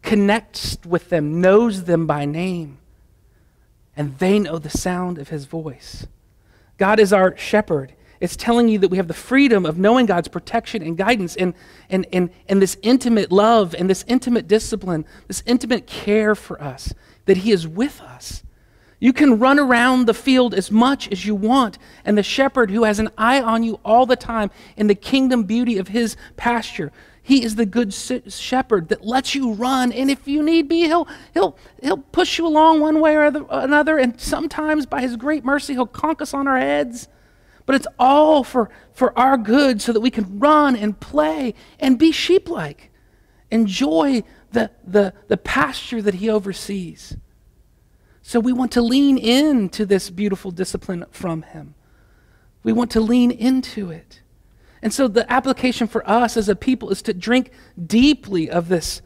connects 0.00 0.78
with 0.86 1.10
them, 1.10 1.42
knows 1.42 1.84
them 1.84 2.06
by 2.06 2.24
name, 2.24 2.78
and 3.94 4.16
they 4.16 4.38
know 4.38 4.58
the 4.58 4.70
sound 4.70 5.18
of 5.18 5.28
his 5.28 5.44
voice. 5.44 6.06
God 6.78 6.98
is 6.98 7.12
our 7.12 7.36
shepherd. 7.36 7.92
It's 8.20 8.36
telling 8.36 8.68
you 8.68 8.78
that 8.80 8.88
we 8.88 8.98
have 8.98 9.08
the 9.08 9.14
freedom 9.14 9.64
of 9.64 9.78
knowing 9.78 10.06
God's 10.06 10.28
protection 10.28 10.82
and 10.82 10.96
guidance 10.96 11.36
and, 11.36 11.54
and, 11.88 12.06
and, 12.12 12.30
and 12.48 12.60
this 12.60 12.76
intimate 12.82 13.32
love 13.32 13.74
and 13.74 13.88
this 13.88 14.04
intimate 14.06 14.46
discipline, 14.46 15.06
this 15.26 15.42
intimate 15.46 15.86
care 15.86 16.34
for 16.34 16.62
us, 16.62 16.92
that 17.24 17.38
He 17.38 17.50
is 17.50 17.66
with 17.66 18.00
us. 18.02 18.42
You 19.00 19.14
can 19.14 19.38
run 19.38 19.58
around 19.58 20.06
the 20.06 20.14
field 20.14 20.52
as 20.52 20.70
much 20.70 21.10
as 21.10 21.24
you 21.24 21.34
want, 21.34 21.78
and 22.04 22.18
the 22.18 22.22
shepherd 22.22 22.70
who 22.70 22.84
has 22.84 22.98
an 22.98 23.08
eye 23.16 23.40
on 23.40 23.62
you 23.62 23.80
all 23.82 24.04
the 24.04 24.14
time 24.14 24.50
in 24.76 24.88
the 24.88 24.94
kingdom 24.94 25.44
beauty 25.44 25.78
of 25.78 25.88
his 25.88 26.18
pasture. 26.36 26.92
He 27.22 27.42
is 27.42 27.54
the 27.54 27.64
good 27.64 27.94
shepherd 27.94 28.88
that 28.88 29.04
lets 29.04 29.34
you 29.34 29.54
run, 29.54 29.90
and 29.92 30.10
if 30.10 30.28
you 30.28 30.42
need 30.42 30.68
be, 30.68 30.82
he'll, 30.82 31.08
he'll, 31.32 31.56
he'll 31.82 31.96
push 31.96 32.36
you 32.38 32.46
along 32.46 32.80
one 32.80 33.00
way 33.00 33.16
or 33.16 33.24
another, 33.24 33.98
and 33.98 34.20
sometimes 34.20 34.84
by 34.84 35.00
his 35.00 35.16
great 35.16 35.46
mercy, 35.46 35.72
he'll 35.72 35.86
conk 35.86 36.20
us 36.20 36.34
on 36.34 36.46
our 36.46 36.58
heads. 36.58 37.08
But 37.66 37.76
it's 37.76 37.86
all 37.98 38.42
for, 38.42 38.70
for 38.92 39.16
our 39.18 39.36
good 39.36 39.80
so 39.80 39.92
that 39.92 40.00
we 40.00 40.10
can 40.10 40.38
run 40.38 40.74
and 40.76 40.98
play 40.98 41.54
and 41.78 41.98
be 41.98 42.12
sheep 42.12 42.48
like. 42.48 42.90
Enjoy 43.50 44.22
the, 44.52 44.70
the, 44.84 45.12
the 45.28 45.36
pasture 45.36 46.02
that 46.02 46.14
he 46.14 46.30
oversees. 46.30 47.16
So 48.22 48.38
we 48.38 48.52
want 48.52 48.72
to 48.72 48.82
lean 48.82 49.18
into 49.18 49.84
this 49.84 50.10
beautiful 50.10 50.50
discipline 50.50 51.04
from 51.10 51.42
Him. 51.42 51.74
We 52.62 52.72
want 52.72 52.90
to 52.92 53.00
lean 53.00 53.30
into 53.30 53.90
it. 53.90 54.22
And 54.82 54.92
so 54.94 55.08
the 55.08 55.30
application 55.30 55.88
for 55.88 56.08
us 56.08 56.36
as 56.36 56.48
a 56.48 56.56
people 56.56 56.90
is 56.90 57.02
to 57.02 57.14
drink 57.14 57.50
deeply 57.86 58.48
of 58.48 58.68
this, 58.68 59.02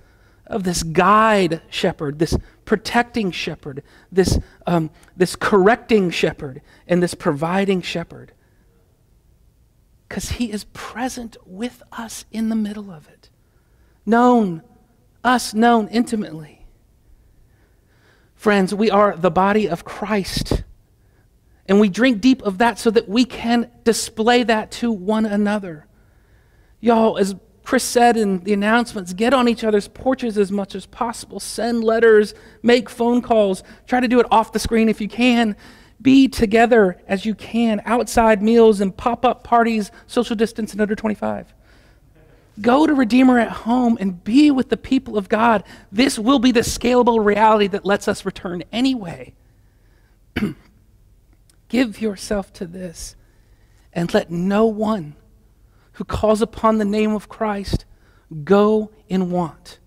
of 0.47 0.65
this 0.65 0.83
guide 0.83 1.63
shepherd, 1.71 2.19
this 2.19 2.37
protecting 2.65 3.31
shepherd, 3.31 3.83
this, 4.13 4.39
um, 4.67 4.91
this 5.17 5.37
correcting 5.37 6.11
shepherd, 6.11 6.61
and 6.87 7.03
this 7.03 7.15
providing 7.15 7.83
shepherd. 7.83 8.33
Because 10.15 10.31
he 10.31 10.53
is 10.53 10.63
present 10.73 11.37
with 11.45 11.83
us 11.91 12.25
in 12.31 12.49
the 12.49 12.55
middle 12.55 12.93
of 12.93 13.09
it. 13.09 13.31
Known, 14.07 14.63
us 15.25 15.53
known 15.53 15.89
intimately. 15.89 16.65
Friends, 18.37 18.73
we 18.73 18.93
are 18.93 19.17
the 19.17 19.33
body 19.33 19.69
of 19.69 19.85
Christ. 19.85 20.63
And 21.67 21.81
we 21.81 21.89
drink 21.89 22.21
deep 22.21 22.43
of 22.43 22.59
that 22.59 22.79
so 22.79 22.93
that 22.93 23.09
we 23.09 23.25
can 23.25 23.73
display 23.83 24.45
that 24.45 24.71
to 24.73 24.93
one 24.93 25.27
another. 25.27 25.89
Y'all, 26.81 27.19
as 27.19 27.35
Chris 27.65 27.83
said 27.83 28.17
in 28.17 28.45
the 28.45 28.53
announcements, 28.53 29.15
get 29.15 29.35
on 29.35 29.49
each 29.49 29.65
other's 29.65 29.89
porches 29.89 30.39
as 30.39 30.53
much 30.53 30.77
as 30.77 30.87
possible. 30.87 31.41
Send 31.41 31.83
letters, 31.83 32.35
make 32.63 32.89
phone 32.89 33.21
calls. 33.21 33.65
Try 33.89 33.99
to 33.99 34.07
do 34.07 34.21
it 34.21 34.27
off 34.31 34.53
the 34.53 34.61
screen 34.61 34.89
if 34.89 35.01
you 35.01 35.09
can. 35.09 35.57
Be 36.05 36.29
together 36.29 37.01
as 37.09 37.25
you 37.25 37.35
can. 37.35 37.81
Outside 37.87 38.43
meals 38.43 38.83
and 38.83 38.95
pop 38.95 39.25
up 39.25 39.43
parties, 39.43 39.91
social 40.07 40.37
distance 40.37 40.73
and 40.73 40.81
under 40.83 40.95
25. 40.95 41.55
Go 42.61 42.87
to 42.87 42.93
Redeemer 42.93 43.39
at 43.39 43.51
home 43.51 43.97
and 43.99 44.23
be 44.23 44.51
with 44.51 44.69
the 44.69 44.77
people 44.77 45.17
of 45.17 45.31
God. 45.31 45.65
This 45.91 46.19
will 46.19 46.39
be 46.39 46.53
the 46.53 46.61
scalable 46.61 47.25
reality 47.25 47.69
that 47.69 47.87
lets 47.87 48.07
us 48.07 48.27
return 48.27 48.63
anyway. 48.71 49.33
Give 51.71 52.01
yourself 52.03 52.53
to 52.53 52.67
this 52.67 53.17
and 53.91 54.13
let 54.13 54.31
no 54.31 54.67
one 54.67 55.17
who 55.93 56.05
calls 56.05 56.43
upon 56.43 56.77
the 56.77 56.85
name 56.85 57.15
of 57.15 57.31
Christ 57.31 57.87
go 58.45 58.91
in 59.09 59.31
want. 59.31 59.79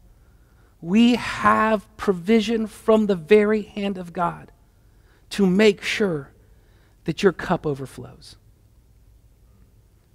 We 0.82 1.14
have 1.14 1.96
provision 1.96 2.66
from 2.66 3.06
the 3.06 3.16
very 3.16 3.62
hand 3.62 4.00
of 4.00 4.14
God 4.14 4.52
to 5.32 5.46
make 5.46 5.82
sure 5.82 6.32
that 7.06 7.24
your 7.24 7.32
cup 7.32 7.66
overflows. 7.66 8.36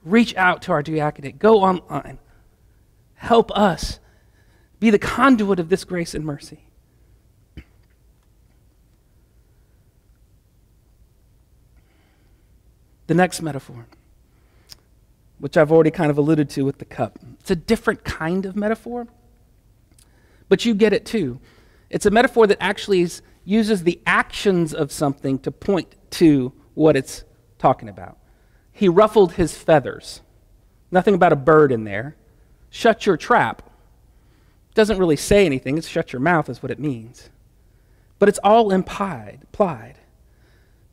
Reach 0.05 0.35
out 0.37 0.63
to 0.63 0.73
our 0.73 0.83
diaconate. 0.83 1.39
Go 1.39 1.63
online. 1.63 2.19
Help 3.15 3.51
us 3.57 4.01
be 4.81 4.91
the 4.91 4.99
conduit 4.99 5.61
of 5.61 5.69
this 5.69 5.85
grace 5.85 6.15
and 6.15 6.25
mercy. 6.25 6.65
The 13.07 13.15
next 13.15 13.43
metaphor, 13.43 13.87
which 15.39 15.57
I've 15.57 15.71
already 15.71 15.91
kind 15.91 16.11
of 16.11 16.19
alluded 16.19 16.49
to 16.51 16.65
with 16.65 16.79
the 16.79 16.85
cup, 16.85 17.19
it's 17.41 17.51
a 17.51 17.57
different 17.57 18.05
kind 18.05 18.47
of 18.47 18.57
metaphor, 18.57 19.07
but 20.49 20.65
you 20.65 20.75
get 20.75 20.93
it 20.93 21.05
too. 21.05 21.39
It's 21.91 22.07
a 22.07 22.11
metaphor 22.11 22.47
that 22.47 22.59
actually 22.61 23.03
is, 23.03 23.23
uses 23.45 23.85
the 23.85 24.01
actions 24.07 24.73
of 24.73 24.93
something 24.93 25.39
to 25.41 25.51
point 25.51 25.95
to 26.11 26.53
what 26.75 26.97
it's 26.97 27.25
talking 27.59 27.89
about. 27.89 28.19
He 28.73 28.89
ruffled 28.89 29.33
his 29.33 29.57
feathers. 29.57 30.21
Nothing 30.91 31.15
about 31.15 31.33
a 31.33 31.37
bird 31.37 31.73
in 31.73 31.85
there 31.85 32.17
shut 32.73 33.05
your 33.07 33.17
trap. 33.19 33.63
Doesn't 34.75 34.99
really 34.99 35.17
say 35.17 35.45
anything, 35.45 35.77
it's 35.77 35.87
shut 35.87 36.13
your 36.13 36.21
mouth, 36.21 36.49
is 36.49 36.63
what 36.63 36.73
it 36.73 36.81
means. 36.81 37.29
But 38.19 38.29
it's 38.29 38.41
all 38.43 38.73
implied. 38.73 39.41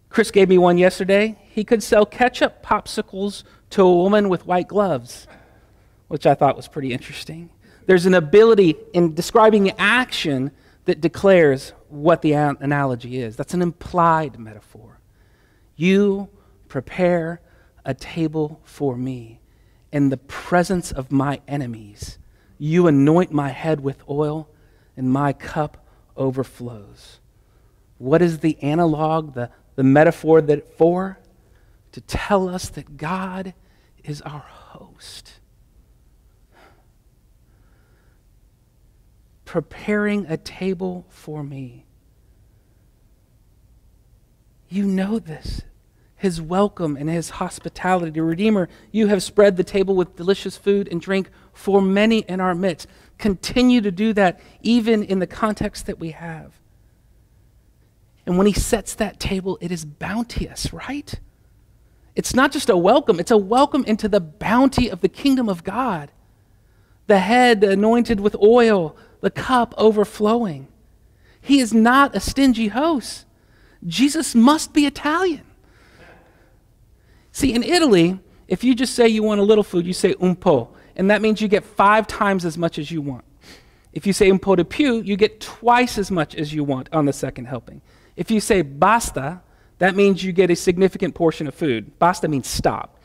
Chris 0.10 0.30
gave 0.32 0.50
me 0.50 0.58
one 0.58 0.78
yesterday. 0.78 1.38
He 1.50 1.64
could 1.64 1.82
sell 1.82 2.06
ketchup 2.06 2.64
popsicles 2.64 3.44
to 3.72 3.84
a 3.84 3.96
woman 3.96 4.28
with 4.28 4.46
white 4.46 4.68
gloves, 4.68 5.28
which 6.10 6.26
I 6.26 6.36
thought 6.36 6.58
was 6.58 6.68
pretty 6.68 6.92
interesting. 6.92 7.50
There's 7.86 8.06
an 8.06 8.14
ability 8.14 8.76
in 8.94 9.16
describing 9.16 9.72
action 9.80 10.52
that 10.86 11.02
declares 11.02 11.74
what 11.88 12.22
the 12.22 12.34
analogy 12.34 13.22
is. 13.22 13.36
That's 13.36 13.54
an 13.54 13.62
implied 13.62 14.40
metaphor. 14.40 15.00
You 15.76 16.30
prepare 16.68 17.42
a 17.86 17.94
table 17.94 18.60
for 18.64 18.96
me 18.96 19.40
in 19.92 20.10
the 20.10 20.18
presence 20.18 20.92
of 20.92 21.12
my 21.12 21.42
enemies. 21.48 22.18
You 22.58 22.88
anoint 22.88 23.32
my 23.32 23.50
head 23.50 23.80
with 23.80 24.04
oil, 24.10 24.50
and 24.98 25.10
my 25.10 25.32
cup 25.32 25.86
overflows. 26.18 27.20
What 27.98 28.22
is 28.22 28.40
the 28.40 28.62
analog, 28.62 29.34
the, 29.34 29.50
the 29.76 29.84
metaphor 29.84 30.42
that 30.42 30.78
for? 30.78 31.20
To 31.94 32.02
tell 32.02 32.50
us 32.50 32.70
that 32.70 32.98
God 32.98 33.54
is 34.04 34.22
our 34.22 34.46
host. 34.48 35.39
Preparing 39.50 40.28
a 40.28 40.38
table 40.38 41.08
for 41.10 41.44
me. 41.44 41.84
You 44.70 44.86
know 44.86 45.18
this 45.18 45.64
his 46.16 46.40
welcome 46.40 46.96
and 46.96 47.10
his 47.10 47.32
hospitality. 47.32 48.20
Redeemer, 48.20 48.70
you 48.92 49.08
have 49.08 49.24
spread 49.24 49.58
the 49.58 49.64
table 49.64 49.96
with 49.96 50.16
delicious 50.16 50.56
food 50.56 50.88
and 50.92 51.02
drink 51.02 51.32
for 51.52 51.82
many 51.82 52.20
in 52.20 52.40
our 52.40 52.54
midst. 52.54 52.88
Continue 53.18 53.82
to 53.82 53.90
do 53.90 54.14
that 54.14 54.40
even 54.62 55.02
in 55.02 55.18
the 55.18 55.26
context 55.26 55.88
that 55.88 55.98
we 55.98 56.12
have. 56.12 56.54
And 58.28 58.38
when 58.38 58.46
he 58.46 58.54
sets 58.54 58.94
that 58.94 59.20
table, 59.20 59.58
it 59.62 59.72
is 59.72 59.84
bounteous, 59.84 60.72
right? 60.72 61.20
It's 62.16 62.36
not 62.36 62.52
just 62.52 62.70
a 62.70 62.78
welcome, 62.78 63.20
it's 63.20 63.32
a 63.32 63.38
welcome 63.38 63.84
into 63.86 64.08
the 64.08 64.22
bounty 64.22 64.90
of 64.90 65.02
the 65.02 65.10
kingdom 65.10 65.50
of 65.50 65.64
God. 65.64 66.12
The 67.08 67.18
head 67.18 67.64
anointed 67.64 68.20
with 68.20 68.36
oil, 68.36 68.96
the 69.22 69.32
cup 69.32 69.74
overflowing. 69.78 70.68
He 71.42 71.60
is 71.60 71.74
not 71.74 72.16
a 72.16 72.20
stingy 72.20 72.68
host. 72.68 73.26
Jesus 73.86 74.36
must 74.36 74.74
be 74.74 74.86
Italian. 74.86 75.46
See, 77.32 77.54
in 77.54 77.64
Italy, 77.64 78.20
If 78.50 78.64
you 78.64 78.74
just 78.74 78.96
say 78.96 79.08
you 79.08 79.22
want 79.22 79.40
a 79.40 79.44
little 79.44 79.64
food, 79.64 79.86
you 79.86 79.94
say 79.94 80.16
un 80.20 80.36
po, 80.36 80.70
and 80.96 81.12
that 81.12 81.22
means 81.22 81.40
you 81.40 81.48
get 81.48 81.64
five 81.64 82.08
times 82.08 82.46
as 82.46 82.58
much 82.58 82.80
as 82.80 82.90
you 82.90 83.00
want. 83.00 83.24
If 83.94 84.08
you 84.08 84.14
say 84.14 84.30
un 84.30 84.40
po 84.40 84.56
di 84.56 84.64
più, 84.64 85.06
you 85.06 85.16
get 85.16 85.40
twice 85.40 86.00
as 86.00 86.10
much 86.10 86.34
as 86.36 86.52
you 86.52 86.64
want 86.64 86.90
on 86.92 87.06
the 87.06 87.14
second 87.14 87.46
helping. 87.46 87.82
If 88.16 88.32
you 88.32 88.40
say 88.40 88.64
basta, 88.64 89.42
that 89.78 89.96
means 89.96 90.24
you 90.24 90.32
get 90.32 90.50
a 90.50 90.56
significant 90.56 91.14
portion 91.14 91.48
of 91.48 91.54
food. 91.54 92.00
Basta 92.00 92.28
means 92.28 92.48
stop. 92.48 93.00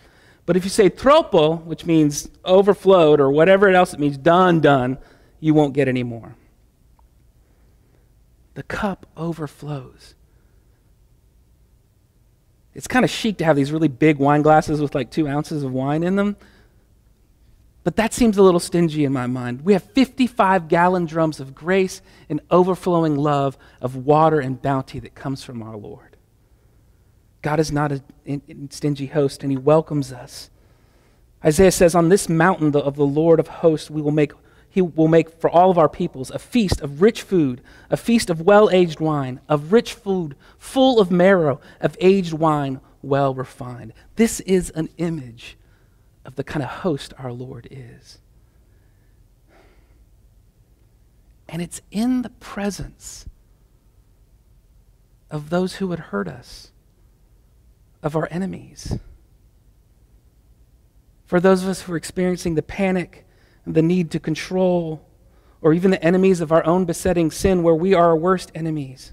But 0.47 0.57
if 0.57 0.65
you 0.65 0.71
say 0.71 0.89
troppo, 0.89 1.57
which 1.57 1.85
means 1.85 2.29
overflowed 2.45 3.21
or 3.21 3.31
whatever 3.31 3.69
else 3.69 3.93
it 3.93 4.01
means, 4.01 4.17
done, 4.17 4.61
done, 4.61 4.97
you 5.45 5.53
won't 5.53 5.75
get 5.75 5.89
any 5.89 6.03
more. 6.03 6.37
The 8.55 8.63
cup 8.63 9.05
overflows. 9.15 10.15
It's 12.73 12.89
kind 12.89 13.05
of 13.05 13.11
chic 13.11 13.37
to 13.39 13.45
have 13.45 13.55
these 13.55 13.71
really 13.71 13.89
big 13.89 14.17
wine 14.17 14.41
glasses 14.41 14.81
with 14.81 14.95
like 14.95 15.11
two 15.11 15.29
ounces 15.29 15.63
of 15.63 15.71
wine 15.71 16.03
in 16.03 16.17
them. 16.17 16.39
But 17.83 17.97
that 17.97 18.15
seems 18.15 18.39
a 18.39 18.43
little 18.43 18.59
stingy 18.59 19.05
in 19.05 19.13
my 19.13 19.27
mind. 19.27 19.67
We 19.67 19.75
have 19.75 19.83
55 19.83 20.67
gallon 20.69 21.05
drums 21.05 21.41
of 21.41 21.55
grace 21.55 22.01
and 22.31 22.41
overflowing 22.51 23.19
love 23.19 23.59
of 23.83 23.97
water 23.97 24.41
and 24.41 24.63
bounty 24.63 24.99
that 25.01 25.15
comes 25.15 25.45
from 25.45 25.63
our 25.63 25.77
Lord. 25.77 26.17
God 27.43 27.61
is 27.61 27.71
not 27.71 27.93
a 27.93 28.03
stingy 28.71 29.09
host, 29.09 29.43
and 29.43 29.53
He 29.53 29.59
welcomes 29.59 30.11
us. 30.11 30.49
Isaiah 31.45 31.71
says, 31.71 31.95
On 31.95 32.09
this 32.09 32.31
mountain 32.31 32.75
of 32.75 32.97
the 32.97 33.05
Lord 33.05 33.39
of 33.39 33.49
hosts, 33.49 33.91
we 33.91 34.01
will 34.01 34.11
make, 34.11 34.33
He 34.75 34.83
will 34.83 35.07
make 35.07 35.31
for 35.41 35.49
all 35.49 35.71
of 35.71 35.79
our 35.79 35.89
peoples 35.89 36.33
a 36.33 36.39
feast 36.41 36.81
of 36.81 37.01
rich 37.01 37.23
food, 37.23 37.61
a 37.91 37.97
feast 37.97 38.29
of 38.29 38.41
well 38.41 38.69
aged 38.71 38.99
wine, 38.99 39.39
of 39.49 39.71
rich 39.71 39.95
food, 39.95 40.35
full 40.59 40.99
of 40.99 41.13
marrow, 41.13 41.61
of 41.81 41.97
aged 42.01 42.33
wine, 42.33 42.81
well 43.01 43.33
refined. 43.37 43.93
This 44.17 44.41
is 44.41 44.71
an 44.71 44.89
image 44.99 45.57
of 46.25 46.35
the 46.35 46.43
kind 46.43 46.65
of 46.65 46.71
host 46.71 47.15
our 47.19 47.33
Lord 47.33 47.69
is. 47.71 48.19
And 51.49 51.63
it's 51.63 51.81
in 51.93 52.23
the 52.23 52.31
presence 52.31 53.27
of 55.31 55.51
those 55.51 55.77
who 55.77 55.87
would 55.87 56.01
hurt 56.01 56.27
us, 56.27 56.73
of 58.03 58.17
our 58.17 58.27
enemies. 58.29 58.99
For 61.27 61.39
those 61.39 61.63
of 61.63 61.69
us 61.69 61.83
who 61.83 61.93
are 61.93 61.97
experiencing 61.97 62.57
the 62.57 62.63
panic 62.63 63.24
the 63.67 63.83
need 63.83 64.11
to 64.13 64.21
control, 64.21 65.07
or 65.61 65.73
even 65.73 65.91
the 65.91 66.03
enemies 66.03 66.41
of 66.41 66.53
our 66.53 66.65
own 66.67 66.85
besetting 66.85 67.31
sin, 67.31 67.63
where 67.63 67.75
we 67.75 67.95
are 67.95 68.07
our 68.09 68.17
worst 68.17 68.53
enemies, 68.55 69.13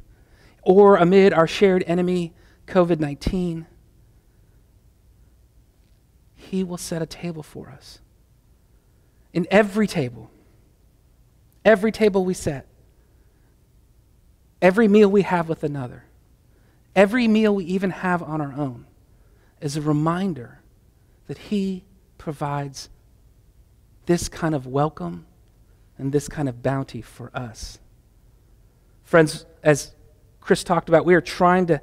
or 0.62 0.98
amid 0.98 1.34
our 1.34 1.48
shared 1.48 1.84
enemy, 1.88 2.34
COVID 2.68 3.00
19 3.00 3.68
he 6.52 6.66
will 6.66 6.78
set 6.78 7.02
a 7.02 7.06
table 7.06 7.44
for 7.44 7.70
us. 7.70 8.00
In 9.32 9.48
every 9.50 9.88
table, 9.88 10.30
every 11.64 11.94
table 11.94 12.26
we 12.26 12.34
set, 12.34 12.68
every 14.62 14.90
meal 14.90 15.10
we 15.10 15.22
have 15.22 15.48
with 15.48 15.64
another, 15.64 16.04
every 16.94 17.26
meal 17.26 17.56
we 17.56 17.64
even 17.64 17.92
have 17.92 18.22
on 18.22 18.42
our 18.42 18.52
own, 18.52 18.86
is 19.62 19.78
a 19.78 19.82
reminder 19.82 20.60
that 21.28 21.38
He 21.38 21.86
provides 22.18 22.90
this 24.06 24.30
kind 24.30 24.56
of 24.56 24.68
welcome 24.68 25.26
and 25.98 26.12
this 26.12 26.28
kind 26.28 26.50
of 26.50 26.64
bounty 26.64 27.02
for 27.02 27.30
us. 27.36 27.80
Friends, 29.04 29.46
as 29.64 29.94
Chris 30.40 30.64
talked 30.64 30.90
about, 30.90 31.06
we 31.06 31.14
are 31.14 31.22
trying 31.22 31.68
to 31.68 31.82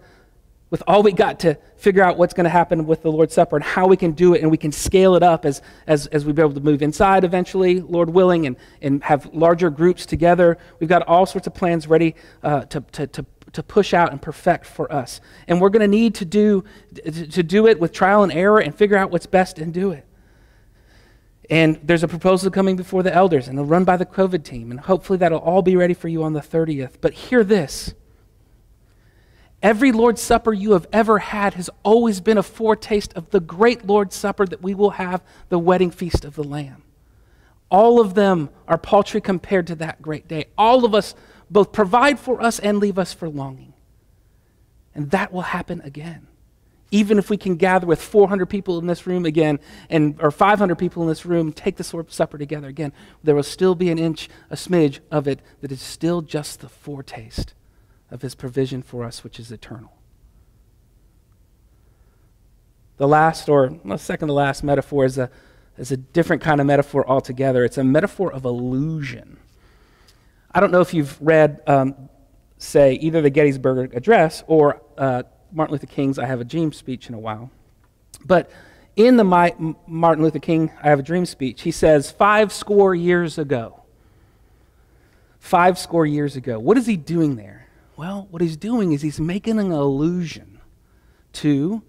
with 0.71 0.83
all 0.87 1.03
we 1.03 1.13
got 1.13 1.41
to 1.41 1.57
figure 1.77 2.03
out 2.03 2.19
what's 2.19 2.35
going 2.35 2.45
to 2.45 2.51
happen 2.51 2.87
with 2.87 3.03
the 3.03 3.11
Lord's 3.11 3.33
Supper 3.35 3.57
and 3.57 3.65
how 3.65 3.87
we 3.87 3.97
can 3.97 4.13
do 4.13 4.35
it, 4.35 4.43
and 4.43 4.51
we 4.51 4.57
can 4.57 4.73
scale 4.73 5.15
it 5.15 5.23
up 5.23 5.47
as, 5.47 5.63
as, 5.87 6.07
as 6.09 6.25
we 6.25 6.33
be 6.33 6.43
able 6.43 6.53
to 6.53 6.61
move 6.61 6.83
inside 6.83 7.25
eventually, 7.25 7.81
Lord 7.81 8.11
willing, 8.11 8.47
and, 8.47 8.57
and 8.83 9.03
have 9.03 9.33
larger 9.33 9.71
groups 9.71 10.05
together. 10.05 10.59
We've 10.79 10.89
got 10.89 11.07
all 11.07 11.25
sorts 11.25 11.47
of 11.47 11.55
plans 11.55 11.87
ready 11.87 12.15
uh, 12.43 12.63
to, 12.67 12.81
to, 12.93 13.07
to, 13.07 13.27
to 13.53 13.63
push 13.63 13.95
out 13.95 14.13
and 14.13 14.21
perfect 14.21 14.67
for 14.67 14.93
us. 14.93 15.21
And 15.47 15.61
we're 15.61 15.71
going 15.71 15.81
to 15.81 15.89
need 15.89 16.17
to 16.17 16.25
do, 16.25 16.65
to 17.05 17.43
do 17.43 17.67
it 17.67 17.81
with 17.81 17.93
trial 17.93 18.23
and 18.23 18.33
error 18.33 18.61
and 18.61 18.75
figure 18.75 18.97
out 18.97 19.11
what's 19.11 19.27
best 19.27 19.59
and 19.59 19.73
do 19.73 19.93
it. 19.93 20.05
And 21.51 21.81
there's 21.83 22.03
a 22.03 22.09
proposal 22.09 22.51
coming 22.51 22.77
before 22.77 23.03
the 23.03 23.15
elders, 23.15 23.49
and 23.49 23.59
it'll 23.59 23.69
run 23.69 23.85
by 23.85 23.97
the 23.97 24.05
COVID 24.05 24.45
team, 24.45 24.71
and 24.71 24.81
hopefully 24.81 25.19
that'll 25.19 25.39
all 25.39 25.63
be 25.63 25.77
ready 25.77 25.95
for 25.95 26.09
you 26.09 26.23
on 26.23 26.35
the 26.35 26.41
30th. 26.41 26.97
But 27.01 27.15
hear 27.15 27.43
this 27.43 27.95
Every 29.63 29.91
Lord's 29.91 30.21
Supper 30.21 30.53
you 30.53 30.73
have 30.73 30.87
ever 30.93 31.19
had 31.19 31.55
has 31.55 31.69
always 31.83 32.21
been 32.21 32.39
a 32.39 32.43
foretaste 32.43 33.13
of 33.15 33.31
the 33.31 33.41
great 33.41 33.87
Lord's 33.87 34.15
Supper 34.15 34.47
that 34.47 34.63
we 34.63 34.75
will 34.75 34.91
have, 34.91 35.23
the 35.49 35.59
wedding 35.59 35.91
feast 35.91 36.25
of 36.25 36.37
the 36.37 36.45
Lamb. 36.45 36.83
All 37.71 38.01
of 38.01 38.15
them 38.15 38.51
are 38.69 38.79
paltry 38.79 39.21
compared 39.21 39.67
to 39.67 39.75
that 39.77 40.01
great 40.01 40.29
day. 40.29 40.47
All 40.57 40.85
of 40.85 40.95
us 40.95 41.15
both 41.51 41.73
provide 41.73 42.21
for 42.21 42.41
us 42.41 42.59
and 42.59 42.79
leave 42.79 42.99
us 42.99 43.13
for 43.13 43.29
longing. 43.29 43.73
And 44.95 45.11
that 45.11 45.33
will 45.33 45.43
happen 45.43 45.81
again. 45.83 46.28
Even 46.91 47.19
if 47.19 47.29
we 47.29 47.37
can 47.37 47.57
gather 47.57 47.87
with 47.87 48.01
400 48.01 48.47
people 48.47 48.79
in 48.79 48.87
this 48.87 49.07
room 49.07 49.27
again, 49.27 49.61
and, 49.91 50.17
or 50.21 50.31
500 50.31 50.77
people 50.77 51.03
in 51.03 51.09
this 51.09 51.27
room, 51.27 51.53
take 51.53 51.77
the 51.77 52.07
supper 52.09 52.39
together 52.39 52.69
again, 52.69 52.93
there 53.23 53.35
will 53.35 53.43
still 53.43 53.75
be 53.75 53.91
an 53.91 53.99
inch, 53.99 54.29
a 54.51 54.57
smidge 54.57 55.01
of 55.11 55.29
it 55.29 55.41
that 55.61 55.71
is 55.71 55.83
still 55.83 56.23
just 56.23 56.61
the 56.61 56.69
foretaste 56.69 57.55
of 58.11 58.23
his 58.23 58.35
provision 58.35 58.83
for 58.83 59.05
us, 59.05 59.23
which 59.23 59.39
is 59.39 59.53
eternal. 59.53 59.93
The 62.97 63.07
last, 63.07 63.49
or 63.49 63.79
second 63.97 64.29
to 64.29 64.35
last 64.35 64.65
metaphor 64.65 65.05
is 65.05 65.19
a, 65.19 65.31
is 65.77 65.93
a 65.93 65.97
different 65.97 66.43
kind 66.43 66.61
of 66.61 66.67
metaphor 66.67 67.09
altogether. 67.09 67.65
It's 67.65 67.79
a 67.79 67.85
metaphor 67.85 68.33
of 68.33 68.45
illusion. 68.45 69.39
I 70.51 70.61
don't 70.61 70.73
know 70.73 70.81
if 70.81 70.93
you've 70.93 71.21
read, 71.21 71.61
um, 71.67 72.09
say, 72.57 72.95
either 72.95 73.23
the 73.23 73.31
Gettysburg 73.31 73.95
Address 73.95 74.43
or 74.47 74.83
uh, 74.97 75.23
Martin 75.53 75.73
Luther 75.73 75.87
King's 75.87 76.19
I 76.19 76.27
Have 76.27 76.41
a 76.41 76.45
Dream 76.45 76.73
speech 76.73 77.09
in 77.09 77.15
a 77.15 77.19
while. 77.19 77.51
But 78.25 78.51
in 78.97 79.17
the 79.17 79.25
My, 79.25 79.55
Martin 79.87 80.25
Luther 80.25 80.39
King 80.39 80.73
I 80.83 80.89
Have 80.89 80.99
a 80.99 81.03
Dream 81.03 81.27
speech, 81.27 81.63
he 81.63 81.71
says, 81.71 82.11
Five 82.11 82.53
score 82.53 82.95
years 82.95 83.39
ago. 83.39 83.83
Five 85.39 85.79
score 85.79 86.05
years 86.05 86.37
ago. 86.37 86.59
What 86.59 86.77
is 86.77 86.87
he 86.87 86.97
doing 86.97 87.37
there? 87.37 87.69
Well, 87.97 88.29
what 88.31 88.43
he's 88.43 88.57
doing 88.57 88.93
is 88.93 89.03
he's 89.03 89.21
making 89.21 89.59
an 89.59 89.73
allusion 89.73 90.61
to 91.35 91.83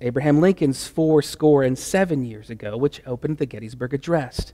Abraham 0.00 0.40
Lincoln's 0.40 0.86
four 0.86 1.22
score 1.22 1.62
and 1.62 1.78
seven 1.78 2.24
years 2.24 2.50
ago, 2.50 2.76
which 2.76 3.00
opened 3.06 3.38
the 3.38 3.46
Gettysburg 3.46 3.94
Address. 3.94 4.52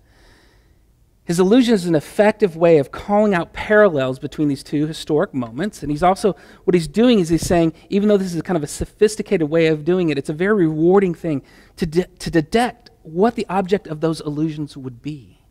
His 1.28 1.38
allusion 1.38 1.74
is 1.74 1.84
an 1.84 1.94
effective 1.94 2.56
way 2.56 2.78
of 2.78 2.90
calling 2.90 3.34
out 3.34 3.52
parallels 3.52 4.18
between 4.18 4.48
these 4.48 4.62
two 4.62 4.86
historic 4.86 5.34
moments. 5.34 5.82
And 5.82 5.90
he's 5.90 6.02
also, 6.02 6.34
what 6.64 6.72
he's 6.72 6.88
doing 6.88 7.18
is 7.18 7.28
he's 7.28 7.46
saying, 7.46 7.74
even 7.90 8.08
though 8.08 8.16
this 8.16 8.34
is 8.34 8.40
kind 8.40 8.56
of 8.56 8.62
a 8.62 8.66
sophisticated 8.66 9.50
way 9.50 9.66
of 9.66 9.84
doing 9.84 10.08
it, 10.08 10.16
it's 10.16 10.30
a 10.30 10.32
very 10.32 10.66
rewarding 10.66 11.12
thing 11.12 11.42
to, 11.76 11.84
de- 11.84 12.06
to 12.06 12.30
detect 12.30 12.90
what 13.02 13.34
the 13.34 13.44
object 13.50 13.86
of 13.88 14.00
those 14.00 14.20
allusions 14.20 14.74
would 14.74 15.02
be. 15.02 15.42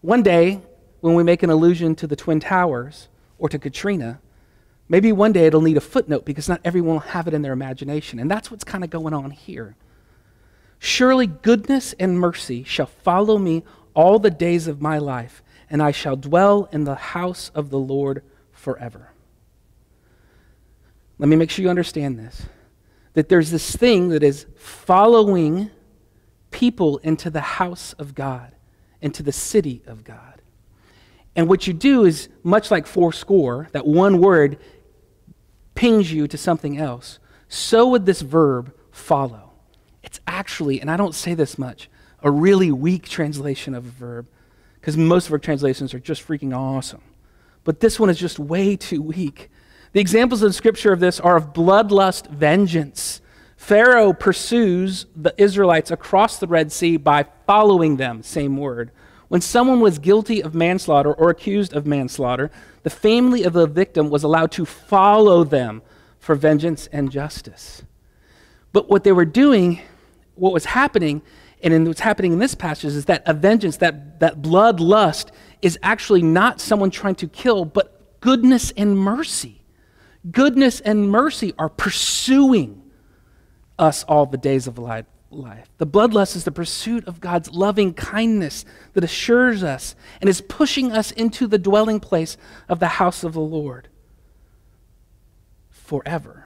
One 0.00 0.24
day, 0.24 0.60
when 0.98 1.14
we 1.14 1.22
make 1.22 1.44
an 1.44 1.50
allusion 1.50 1.94
to 1.94 2.08
the 2.08 2.16
Twin 2.16 2.40
Towers, 2.40 3.06
or 3.38 3.48
to 3.48 3.60
Katrina, 3.60 4.20
maybe 4.88 5.12
one 5.12 5.30
day 5.30 5.46
it'll 5.46 5.60
need 5.60 5.76
a 5.76 5.80
footnote 5.80 6.24
because 6.24 6.48
not 6.48 6.60
everyone 6.64 6.94
will 6.94 7.00
have 7.00 7.28
it 7.28 7.34
in 7.34 7.42
their 7.42 7.52
imagination. 7.52 8.18
And 8.18 8.28
that's 8.28 8.50
what's 8.50 8.64
kind 8.64 8.82
of 8.82 8.90
going 8.90 9.14
on 9.14 9.30
here. 9.30 9.76
Surely 10.78 11.26
goodness 11.26 11.94
and 11.98 12.18
mercy 12.18 12.62
shall 12.64 12.86
follow 12.86 13.38
me 13.38 13.64
all 13.94 14.18
the 14.18 14.30
days 14.30 14.66
of 14.68 14.80
my 14.80 14.98
life, 14.98 15.42
and 15.68 15.82
I 15.82 15.90
shall 15.90 16.16
dwell 16.16 16.68
in 16.72 16.84
the 16.84 16.94
house 16.94 17.50
of 17.54 17.70
the 17.70 17.78
Lord 17.78 18.22
forever. 18.52 19.10
Let 21.18 21.28
me 21.28 21.36
make 21.36 21.50
sure 21.50 21.62
you 21.62 21.70
understand 21.70 22.18
this 22.18 22.46
that 23.14 23.28
there's 23.28 23.50
this 23.50 23.74
thing 23.74 24.10
that 24.10 24.22
is 24.22 24.46
following 24.54 25.70
people 26.52 26.98
into 26.98 27.30
the 27.30 27.40
house 27.40 27.92
of 27.94 28.14
God, 28.14 28.52
into 29.00 29.24
the 29.24 29.32
city 29.32 29.82
of 29.88 30.04
God. 30.04 30.40
And 31.34 31.48
what 31.48 31.66
you 31.66 31.72
do 31.72 32.04
is, 32.04 32.28
much 32.44 32.70
like 32.70 32.86
fourscore, 32.86 33.68
that 33.72 33.86
one 33.86 34.20
word 34.20 34.58
pings 35.74 36.12
you 36.12 36.28
to 36.28 36.38
something 36.38 36.78
else, 36.78 37.18
so 37.48 37.88
would 37.88 38.06
this 38.06 38.20
verb 38.20 38.72
follow. 38.92 39.47
It's 40.02 40.20
actually, 40.26 40.80
and 40.80 40.90
I 40.90 40.96
don't 40.96 41.14
say 41.14 41.34
this 41.34 41.58
much, 41.58 41.88
a 42.22 42.30
really 42.30 42.70
weak 42.70 43.08
translation 43.08 43.74
of 43.74 43.86
a 43.86 43.90
verb, 43.90 44.26
because 44.80 44.96
most 44.96 45.26
of 45.26 45.32
our 45.32 45.38
translations 45.38 45.94
are 45.94 45.98
just 45.98 46.26
freaking 46.26 46.56
awesome. 46.56 47.02
But 47.64 47.80
this 47.80 48.00
one 48.00 48.10
is 48.10 48.18
just 48.18 48.38
way 48.38 48.76
too 48.76 49.02
weak. 49.02 49.50
The 49.92 50.00
examples 50.00 50.42
in 50.42 50.52
Scripture 50.52 50.92
of 50.92 51.00
this 51.00 51.20
are 51.20 51.36
of 51.36 51.52
bloodlust 51.52 52.28
vengeance. 52.28 53.20
Pharaoh 53.56 54.12
pursues 54.12 55.06
the 55.16 55.34
Israelites 55.36 55.90
across 55.90 56.38
the 56.38 56.46
Red 56.46 56.70
Sea 56.70 56.96
by 56.96 57.26
following 57.46 57.96
them, 57.96 58.22
same 58.22 58.56
word. 58.56 58.90
When 59.28 59.40
someone 59.40 59.80
was 59.80 59.98
guilty 59.98 60.42
of 60.42 60.54
manslaughter 60.54 61.12
or 61.12 61.28
accused 61.28 61.74
of 61.74 61.86
manslaughter, 61.86 62.50
the 62.82 62.90
family 62.90 63.42
of 63.42 63.52
the 63.52 63.66
victim 63.66 64.08
was 64.08 64.22
allowed 64.22 64.52
to 64.52 64.64
follow 64.64 65.44
them 65.44 65.82
for 66.18 66.34
vengeance 66.34 66.88
and 66.92 67.10
justice. 67.10 67.82
But 68.72 68.88
what 68.88 69.04
they 69.04 69.12
were 69.12 69.24
doing 69.24 69.80
what 70.38 70.52
was 70.52 70.64
happening, 70.64 71.22
and 71.62 71.74
in 71.74 71.84
what's 71.84 72.00
happening 72.00 72.32
in 72.32 72.38
this 72.38 72.54
passage, 72.54 72.84
is 72.84 73.04
that 73.06 73.22
a 73.26 73.34
vengeance, 73.34 73.76
that, 73.78 74.20
that 74.20 74.40
bloodlust, 74.40 75.30
is 75.62 75.78
actually 75.82 76.22
not 76.22 76.60
someone 76.60 76.90
trying 76.90 77.16
to 77.16 77.28
kill, 77.28 77.64
but 77.64 78.20
goodness 78.20 78.72
and 78.76 78.96
mercy. 78.96 79.62
Goodness 80.30 80.80
and 80.80 81.10
mercy 81.10 81.54
are 81.58 81.68
pursuing 81.68 82.82
us 83.78 84.04
all 84.04 84.26
the 84.26 84.36
days 84.36 84.66
of 84.66 84.78
life. 84.78 85.06
The 85.30 85.86
bloodlust 85.86 86.36
is 86.36 86.44
the 86.44 86.52
pursuit 86.52 87.06
of 87.06 87.20
God's 87.20 87.50
loving 87.50 87.94
kindness 87.94 88.64
that 88.94 89.04
assures 89.04 89.62
us 89.62 89.94
and 90.20 90.28
is 90.28 90.40
pushing 90.40 90.92
us 90.92 91.10
into 91.12 91.46
the 91.46 91.58
dwelling 91.58 92.00
place 92.00 92.36
of 92.68 92.80
the 92.80 92.88
house 92.88 93.24
of 93.24 93.34
the 93.34 93.40
Lord 93.40 93.88
forever. 95.70 96.37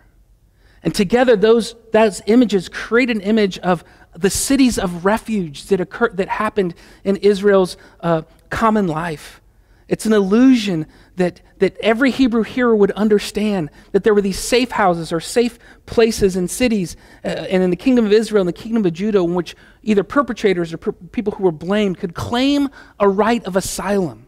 And 0.83 0.95
together, 0.95 1.37
those, 1.37 1.75
those 1.93 2.23
images 2.27 2.69
create 2.69 3.11
an 3.11 3.21
image 3.21 3.59
of 3.59 3.85
the 4.15 4.31
cities 4.31 4.79
of 4.79 5.05
refuge 5.05 5.67
that, 5.67 5.81
occur, 5.81 6.09
that 6.11 6.29
happened 6.29 6.75
in 7.05 7.17
Israel's 7.17 7.77
uh, 8.01 8.23
common 8.51 8.87
life. 8.87 9.41
It's 9.89 10.07
an 10.07 10.13
illusion 10.13 10.87
that, 11.17 11.41
that 11.59 11.77
every 11.81 12.11
Hebrew 12.11 12.43
hearer 12.43 12.75
would 12.75 12.93
understand 12.93 13.71
that 13.93 14.05
there 14.05 14.15
were 14.15 14.23
these 14.23 14.39
safe 14.39 14.71
houses 14.71 15.13
or 15.13 15.21
safe 15.21 15.59
places 15.87 16.37
in 16.37 16.49
cities 16.49 16.97
uh, 17.25 17.29
and 17.29 17.63
in 17.63 17.71
the 17.71 17.77
kingdom 17.77 18.07
of 18.07 18.13
Israel 18.13 18.41
and 18.41 18.49
the 18.49 18.53
kingdom 18.53 18.85
of 18.85 18.93
Judah 18.93 19.19
in 19.19 19.35
which 19.35 19.55
either 19.83 20.03
perpetrators 20.03 20.73
or 20.73 20.79
per- 20.79 20.93
people 20.93 21.35
who 21.35 21.45
were 21.45 21.53
blamed 21.53 21.99
could 21.99 22.15
claim 22.15 22.69
a 22.99 23.09
right 23.09 23.45
of 23.45 23.55
asylum. 23.55 24.27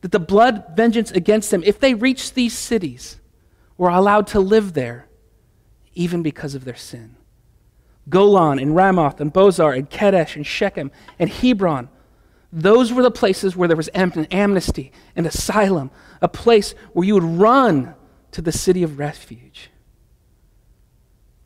That 0.00 0.12
the 0.12 0.20
blood 0.20 0.64
vengeance 0.74 1.10
against 1.10 1.50
them, 1.50 1.62
if 1.64 1.80
they 1.80 1.94
reached 1.94 2.34
these 2.34 2.56
cities, 2.56 3.18
were 3.78 3.90
allowed 3.90 4.26
to 4.28 4.40
live 4.40 4.72
there 4.72 5.05
even 5.96 6.22
because 6.22 6.54
of 6.54 6.64
their 6.64 6.76
sin. 6.76 7.16
Golan 8.08 8.60
and 8.60 8.76
Ramoth 8.76 9.20
and 9.20 9.32
Bozrah 9.32 9.76
and 9.76 9.90
Kadesh 9.90 10.36
and 10.36 10.46
Shechem 10.46 10.92
and 11.18 11.28
Hebron. 11.28 11.88
Those 12.52 12.92
were 12.92 13.02
the 13.02 13.10
places 13.10 13.56
where 13.56 13.66
there 13.66 13.76
was 13.76 13.90
am- 13.94 14.26
amnesty 14.30 14.92
and 15.16 15.26
asylum, 15.26 15.90
a 16.22 16.28
place 16.28 16.74
where 16.92 17.04
you 17.06 17.14
would 17.14 17.24
run 17.24 17.94
to 18.30 18.40
the 18.40 18.52
city 18.52 18.84
of 18.84 18.98
refuge. 18.98 19.70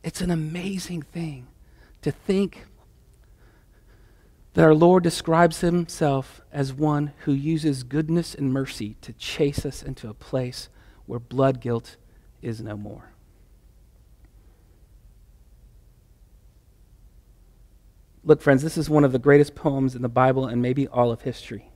It's 0.03 0.21
an 0.21 0.29
amazing 0.29 1.01
thing 1.01 1.47
to 2.03 2.11
think 2.11 2.65
that 4.53 4.63
our 4.63 4.75
Lord 4.75 5.03
describes 5.03 5.61
himself 5.61 6.41
as 6.51 6.73
one 6.73 7.13
who 7.19 7.31
uses 7.31 7.83
goodness 7.83 8.35
and 8.35 8.51
mercy 8.51 8.97
to 9.01 9.13
chase 9.13 9.65
us 9.65 9.81
into 9.81 10.09
a 10.09 10.13
place 10.13 10.69
where 11.05 11.19
blood 11.19 11.61
guilt 11.61 11.95
is 12.41 12.61
no 12.61 12.75
more. 12.75 13.10
Look, 18.31 18.41
friends, 18.41 18.63
this 18.63 18.77
is 18.77 18.89
one 18.89 19.03
of 19.03 19.11
the 19.11 19.19
greatest 19.19 19.55
poems 19.55 19.93
in 19.93 20.03
the 20.03 20.07
Bible 20.07 20.45
and 20.45 20.61
maybe 20.61 20.87
all 20.87 21.11
of 21.11 21.23
history. 21.23 21.69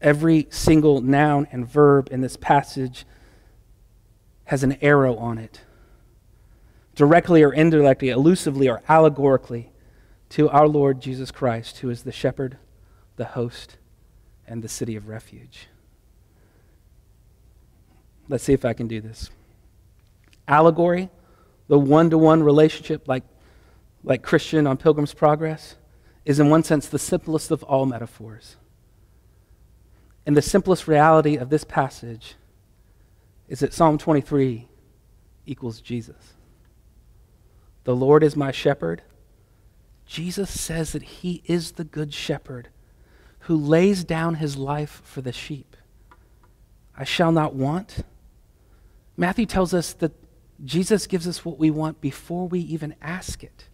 Every 0.00 0.46
single 0.48 1.02
noun 1.02 1.46
and 1.52 1.68
verb 1.68 2.08
in 2.10 2.22
this 2.22 2.38
passage 2.38 3.04
has 4.44 4.62
an 4.62 4.78
arrow 4.80 5.16
on 5.16 5.36
it, 5.36 5.60
directly 6.94 7.42
or 7.42 7.52
indirectly, 7.52 8.08
elusively 8.08 8.70
or 8.70 8.80
allegorically, 8.88 9.70
to 10.30 10.48
our 10.48 10.66
Lord 10.66 11.02
Jesus 11.02 11.30
Christ, 11.30 11.80
who 11.80 11.90
is 11.90 12.04
the 12.04 12.10
shepherd, 12.10 12.56
the 13.16 13.26
host, 13.26 13.76
and 14.48 14.62
the 14.62 14.68
city 14.70 14.96
of 14.96 15.08
refuge. 15.08 15.68
Let's 18.30 18.44
see 18.44 18.54
if 18.54 18.64
I 18.64 18.72
can 18.72 18.88
do 18.88 19.02
this. 19.02 19.28
Allegory, 20.48 21.10
the 21.68 21.78
one 21.78 22.08
to 22.08 22.16
one 22.16 22.42
relationship, 22.42 23.06
like 23.06 23.24
like 24.04 24.22
Christian 24.22 24.66
on 24.66 24.76
Pilgrim's 24.76 25.14
Progress, 25.14 25.76
is 26.24 26.38
in 26.38 26.50
one 26.50 26.62
sense 26.62 26.86
the 26.86 26.98
simplest 26.98 27.50
of 27.50 27.62
all 27.64 27.86
metaphors. 27.86 28.56
And 30.26 30.36
the 30.36 30.42
simplest 30.42 30.86
reality 30.86 31.36
of 31.36 31.50
this 31.50 31.64
passage 31.64 32.36
is 33.48 33.60
that 33.60 33.74
Psalm 33.74 33.98
23 33.98 34.68
equals 35.46 35.80
Jesus. 35.80 36.34
The 37.84 37.96
Lord 37.96 38.22
is 38.22 38.36
my 38.36 38.50
shepherd. 38.50 39.02
Jesus 40.06 40.48
says 40.48 40.92
that 40.92 41.02
he 41.02 41.42
is 41.46 41.72
the 41.72 41.84
good 41.84 42.14
shepherd 42.14 42.68
who 43.40 43.56
lays 43.56 44.04
down 44.04 44.36
his 44.36 44.56
life 44.56 45.02
for 45.04 45.20
the 45.20 45.32
sheep. 45.32 45.76
I 46.96 47.04
shall 47.04 47.32
not 47.32 47.54
want. 47.54 48.04
Matthew 49.16 49.44
tells 49.44 49.74
us 49.74 49.92
that 49.94 50.12
Jesus 50.64 51.06
gives 51.06 51.28
us 51.28 51.44
what 51.44 51.58
we 51.58 51.70
want 51.70 52.00
before 52.00 52.48
we 52.48 52.60
even 52.60 52.94
ask 53.02 53.44
it. 53.44 53.68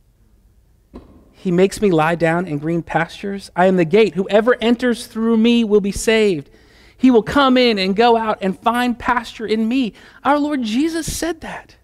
He 1.41 1.51
makes 1.51 1.81
me 1.81 1.91
lie 1.91 2.17
down 2.17 2.47
in 2.47 2.59
green 2.59 2.83
pastures. 2.83 3.51
I 3.57 3.65
am 3.65 3.79
the 3.79 3.87
gate. 3.87 4.15
Whoever 4.15 4.59
enters 4.61 5.07
through 5.07 5.39
me 5.39 5.65
will 5.65 5.81
be 5.81 5.91
saved. 5.91 6.51
He 6.99 7.11
will 7.11 7.23
come 7.23 7.57
in 7.57 7.79
and 7.79 7.97
go 7.97 8.19
out 8.19 8.37
and 8.43 8.61
find 8.61 8.99
pasture 8.99 9.47
in 9.47 9.67
me. 9.67 9.95
Our 10.23 10.39
Lord 10.39 10.63
Jesus 10.65 11.11
said 11.11 11.41
that. 11.41 11.77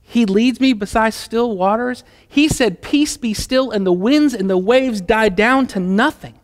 He 0.00 0.24
leads 0.24 0.58
me 0.58 0.72
beside 0.72 1.12
still 1.12 1.54
waters. 1.54 2.02
He 2.26 2.48
said, 2.48 2.80
Peace 2.80 3.18
be 3.18 3.34
still, 3.34 3.70
and 3.70 3.86
the 3.86 3.92
winds 3.92 4.32
and 4.32 4.48
the 4.48 4.56
waves 4.56 5.02
die 5.02 5.28
down 5.28 5.66
to 5.68 5.78
nothing 5.80 6.40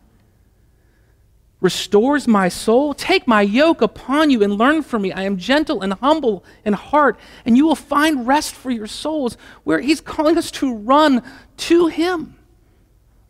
restores 1.61 2.27
my 2.27 2.49
soul. 2.49 2.95
Take 2.95 3.27
my 3.27 3.43
yoke 3.43 3.83
upon 3.83 4.31
you 4.31 4.43
and 4.43 4.55
learn 4.55 4.83
from 4.83 5.03
me. 5.03 5.13
I 5.13 5.23
am 5.23 5.37
gentle 5.37 5.83
and 5.83 5.93
humble 5.95 6.45
in 6.65 6.73
heart, 6.73 7.19
and 7.45 7.57
you 7.57 7.67
will 7.67 7.77
find 7.77 8.27
rest 8.27 8.55
for 8.55 8.71
your 8.71 8.87
souls, 8.87 9.37
where 9.65 9.81
He's 9.81 10.01
calling 10.01 10.39
us 10.39 10.51
to 10.53 10.75
run 10.75 11.23
to 11.59 11.89
Him, 11.89 12.37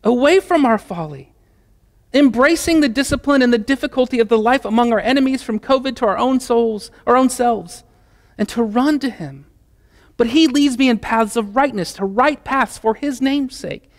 away 0.03 0.39
from 0.39 0.65
our 0.65 0.77
folly, 0.77 1.33
embracing 2.13 2.79
the 2.79 2.89
discipline 2.89 3.41
and 3.41 3.53
the 3.53 3.57
difficulty 3.57 4.19
of 4.19 4.29
the 4.29 4.37
life 4.37 4.65
among 4.65 4.93
our 4.93 4.99
enemies, 4.99 5.43
from 5.43 5.59
COVID 5.59 5.95
to 5.97 6.05
our 6.05 6.17
own 6.17 6.39
souls, 6.39 6.91
our 7.05 7.17
own 7.17 7.29
selves, 7.29 7.83
and 8.37 8.47
to 8.49 8.63
run 8.63 8.99
to 8.99 9.09
Him. 9.09 9.45
But 10.15 10.27
He 10.27 10.47
leads 10.47 10.77
me 10.77 10.89
in 10.89 10.99
paths 10.99 11.35
of 11.35 11.55
rightness, 11.55 11.93
to 11.93 12.05
right 12.05 12.41
paths 12.43 12.77
for 12.77 12.95
His 12.95 13.21
name's 13.21 13.57
sake. 13.57 13.89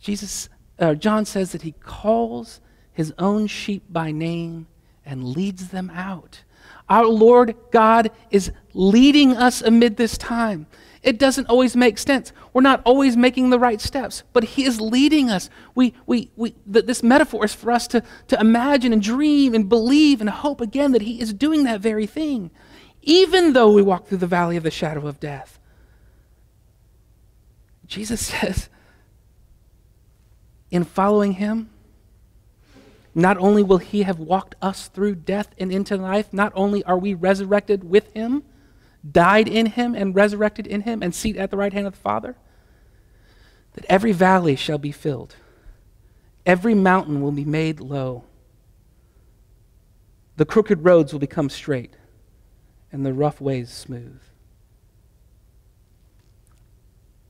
Jesus, 0.00 0.48
uh, 0.78 0.94
John 0.94 1.24
says 1.24 1.52
that 1.52 1.62
He 1.62 1.72
calls 1.72 2.60
his 2.98 3.14
own 3.16 3.46
sheep 3.46 3.84
by 3.88 4.10
name 4.10 4.66
and 5.06 5.22
leads 5.22 5.68
them 5.68 5.88
out. 5.94 6.42
Our 6.88 7.06
Lord 7.06 7.54
God 7.70 8.10
is 8.32 8.50
leading 8.74 9.36
us 9.36 9.62
amid 9.62 9.96
this 9.96 10.18
time. 10.18 10.66
It 11.04 11.16
doesn't 11.16 11.46
always 11.46 11.76
make 11.76 11.96
sense. 11.96 12.32
We're 12.52 12.62
not 12.62 12.82
always 12.84 13.16
making 13.16 13.50
the 13.50 13.58
right 13.60 13.80
steps, 13.80 14.24
but 14.32 14.42
He 14.42 14.64
is 14.64 14.80
leading 14.80 15.30
us. 15.30 15.48
We, 15.76 15.94
we, 16.06 16.32
we, 16.34 16.56
this 16.66 17.04
metaphor 17.04 17.44
is 17.44 17.54
for 17.54 17.70
us 17.70 17.86
to, 17.86 18.02
to 18.26 18.40
imagine 18.40 18.92
and 18.92 19.00
dream 19.00 19.54
and 19.54 19.68
believe 19.68 20.20
and 20.20 20.28
hope 20.28 20.60
again 20.60 20.90
that 20.90 21.02
He 21.02 21.20
is 21.20 21.32
doing 21.32 21.62
that 21.62 21.80
very 21.80 22.08
thing, 22.08 22.50
even 23.02 23.52
though 23.52 23.70
we 23.70 23.80
walk 23.80 24.08
through 24.08 24.18
the 24.18 24.26
valley 24.26 24.56
of 24.56 24.64
the 24.64 24.72
shadow 24.72 25.06
of 25.06 25.20
death. 25.20 25.60
Jesus 27.86 28.26
says, 28.26 28.68
in 30.72 30.82
following 30.82 31.34
Him, 31.34 31.70
not 33.18 33.36
only 33.38 33.64
will 33.64 33.78
he 33.78 34.02
have 34.02 34.20
walked 34.20 34.54
us 34.62 34.86
through 34.86 35.16
death 35.16 35.52
and 35.58 35.72
into 35.72 35.96
life, 35.96 36.32
not 36.32 36.52
only 36.54 36.84
are 36.84 36.96
we 36.96 37.14
resurrected 37.14 37.82
with 37.82 38.12
him, 38.12 38.44
died 39.10 39.48
in 39.48 39.66
him, 39.66 39.94
and 39.94 40.14
resurrected 40.14 40.68
in 40.68 40.82
him, 40.82 41.02
and 41.02 41.12
seated 41.12 41.40
at 41.40 41.50
the 41.50 41.56
right 41.56 41.72
hand 41.72 41.88
of 41.88 41.94
the 41.94 41.98
Father, 41.98 42.36
that 43.72 43.84
every 43.88 44.12
valley 44.12 44.54
shall 44.54 44.78
be 44.78 44.92
filled, 44.92 45.34
every 46.46 46.74
mountain 46.74 47.20
will 47.20 47.32
be 47.32 47.44
made 47.44 47.80
low, 47.80 48.22
the 50.36 50.44
crooked 50.44 50.84
roads 50.84 51.12
will 51.12 51.20
become 51.20 51.50
straight, 51.50 51.94
and 52.92 53.04
the 53.04 53.12
rough 53.12 53.40
ways 53.40 53.68
smooth. 53.70 54.20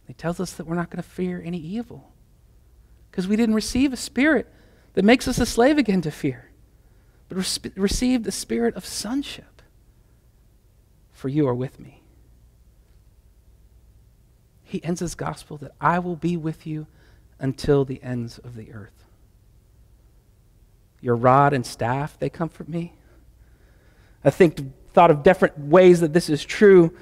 He 0.06 0.12
tells 0.12 0.38
us 0.38 0.52
that 0.52 0.66
we're 0.66 0.74
not 0.74 0.90
going 0.90 1.02
to 1.02 1.08
fear 1.08 1.42
any 1.42 1.58
evil 1.58 2.12
because 3.10 3.26
we 3.26 3.36
didn't 3.36 3.54
receive 3.54 3.94
a 3.94 3.96
spirit 3.96 4.52
that 4.98 5.04
makes 5.04 5.28
us 5.28 5.38
a 5.38 5.46
slave 5.46 5.78
again 5.78 6.00
to 6.00 6.10
fear, 6.10 6.50
but 7.28 7.38
re- 7.38 7.72
receive 7.76 8.24
the 8.24 8.32
spirit 8.32 8.74
of 8.74 8.84
sonship. 8.84 9.62
For 11.12 11.28
you 11.28 11.46
are 11.46 11.54
with 11.54 11.78
me. 11.78 12.02
He 14.64 14.82
ends 14.82 14.98
his 14.98 15.14
gospel 15.14 15.56
that 15.58 15.70
I 15.80 16.00
will 16.00 16.16
be 16.16 16.36
with 16.36 16.66
you 16.66 16.88
until 17.38 17.84
the 17.84 18.02
ends 18.02 18.38
of 18.38 18.56
the 18.56 18.72
earth. 18.72 19.04
Your 21.00 21.14
rod 21.14 21.52
and 21.52 21.64
staff, 21.64 22.18
they 22.18 22.28
comfort 22.28 22.68
me. 22.68 22.94
I 24.24 24.30
think 24.30 24.60
thought 24.94 25.12
of 25.12 25.22
different 25.22 25.56
ways 25.60 26.00
that 26.00 26.12
this 26.12 26.28
is 26.28 26.44
true 26.44 26.92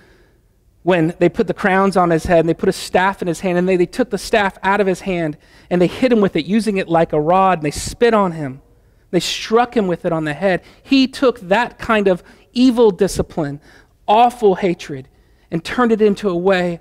when 0.87 1.13
they 1.19 1.29
put 1.29 1.49
the 1.49 1.53
crowns 1.53 1.97
on 1.97 2.11
his 2.11 2.27
head 2.27 2.39
and 2.39 2.49
they 2.49 2.55
put 2.55 2.69
a 2.69 2.73
staff 2.73 3.21
in 3.21 3.27
his 3.27 3.41
hand 3.41 3.59
and 3.59 3.69
they, 3.69 3.77
they 3.77 3.87
took 3.87 4.09
the 4.09 4.17
staff 4.17 4.57
out 4.63 4.81
of 4.81 4.87
his 4.87 5.01
hand 5.01 5.37
and 5.69 5.83
they 5.83 5.89
hit 5.89 6.13
him 6.13 6.21
with 6.21 6.37
it, 6.37 6.47
using 6.47 6.77
it 6.77 6.89
like 6.89 7.13
a 7.13 7.21
rod, 7.21 7.59
and 7.59 7.67
they 7.67 7.73
spit 7.73 8.15
on 8.15 8.31
him. 8.31 8.63
They 9.11 9.19
struck 9.19 9.77
him 9.77 9.89
with 9.89 10.05
it 10.05 10.13
on 10.13 10.23
the 10.23 10.33
head. 10.33 10.63
He 10.85 11.09
took 11.09 11.41
that 11.41 11.77
kind 11.81 12.07
of 12.07 12.23
evil 12.53 12.93
discipline, 12.93 13.61
awful 14.07 14.55
hatred, 14.55 15.09
and 15.51 15.65
turned 15.65 15.91
it 15.91 16.01
into 16.01 16.29
a 16.29 16.37
way 16.37 16.79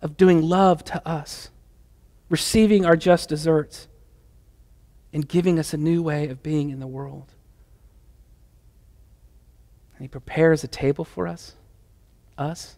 of 0.00 0.16
doing 0.16 0.40
love 0.40 0.84
to 0.84 1.04
us, 1.04 1.50
receiving 2.28 2.86
our 2.86 2.96
just 2.96 3.30
deserts, 3.30 3.88
and 5.12 5.26
giving 5.26 5.58
us 5.58 5.74
a 5.74 5.76
new 5.76 6.04
way 6.04 6.28
of 6.28 6.40
being 6.40 6.70
in 6.70 6.78
the 6.78 6.86
world. 6.86 7.34
And 9.96 10.02
he 10.02 10.08
prepares 10.08 10.62
a 10.62 10.68
table 10.68 11.04
for 11.04 11.26
us, 11.26 11.56
us. 12.40 12.76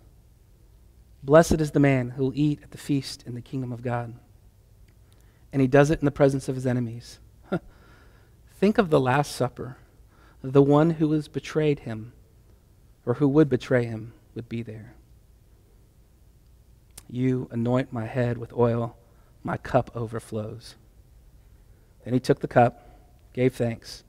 Blessed 1.22 1.60
is 1.60 1.70
the 1.70 1.80
man 1.80 2.10
who 2.10 2.24
will 2.24 2.32
eat 2.34 2.60
at 2.62 2.72
the 2.72 2.78
feast 2.78 3.22
in 3.26 3.34
the 3.34 3.40
kingdom 3.40 3.72
of 3.72 3.82
God. 3.82 4.14
And 5.52 5.62
he 5.62 5.68
does 5.68 5.90
it 5.90 6.00
in 6.00 6.04
the 6.04 6.10
presence 6.10 6.48
of 6.48 6.56
his 6.56 6.66
enemies. 6.66 7.20
Think 8.58 8.78
of 8.78 8.90
the 8.90 9.00
Last 9.00 9.32
Supper. 9.32 9.76
The 10.42 10.62
one 10.62 10.90
who 10.90 11.12
has 11.12 11.28
betrayed 11.28 11.80
him, 11.80 12.12
or 13.06 13.14
who 13.14 13.28
would 13.28 13.48
betray 13.48 13.84
him, 13.84 14.12
would 14.34 14.48
be 14.48 14.62
there. 14.62 14.94
You 17.08 17.48
anoint 17.52 17.92
my 17.92 18.06
head 18.06 18.38
with 18.38 18.52
oil, 18.54 18.96
my 19.44 19.56
cup 19.56 19.90
overflows. 19.94 20.74
Then 22.04 22.14
he 22.14 22.20
took 22.20 22.40
the 22.40 22.48
cup, 22.48 22.88
gave 23.32 23.54
thanks, 23.54 24.02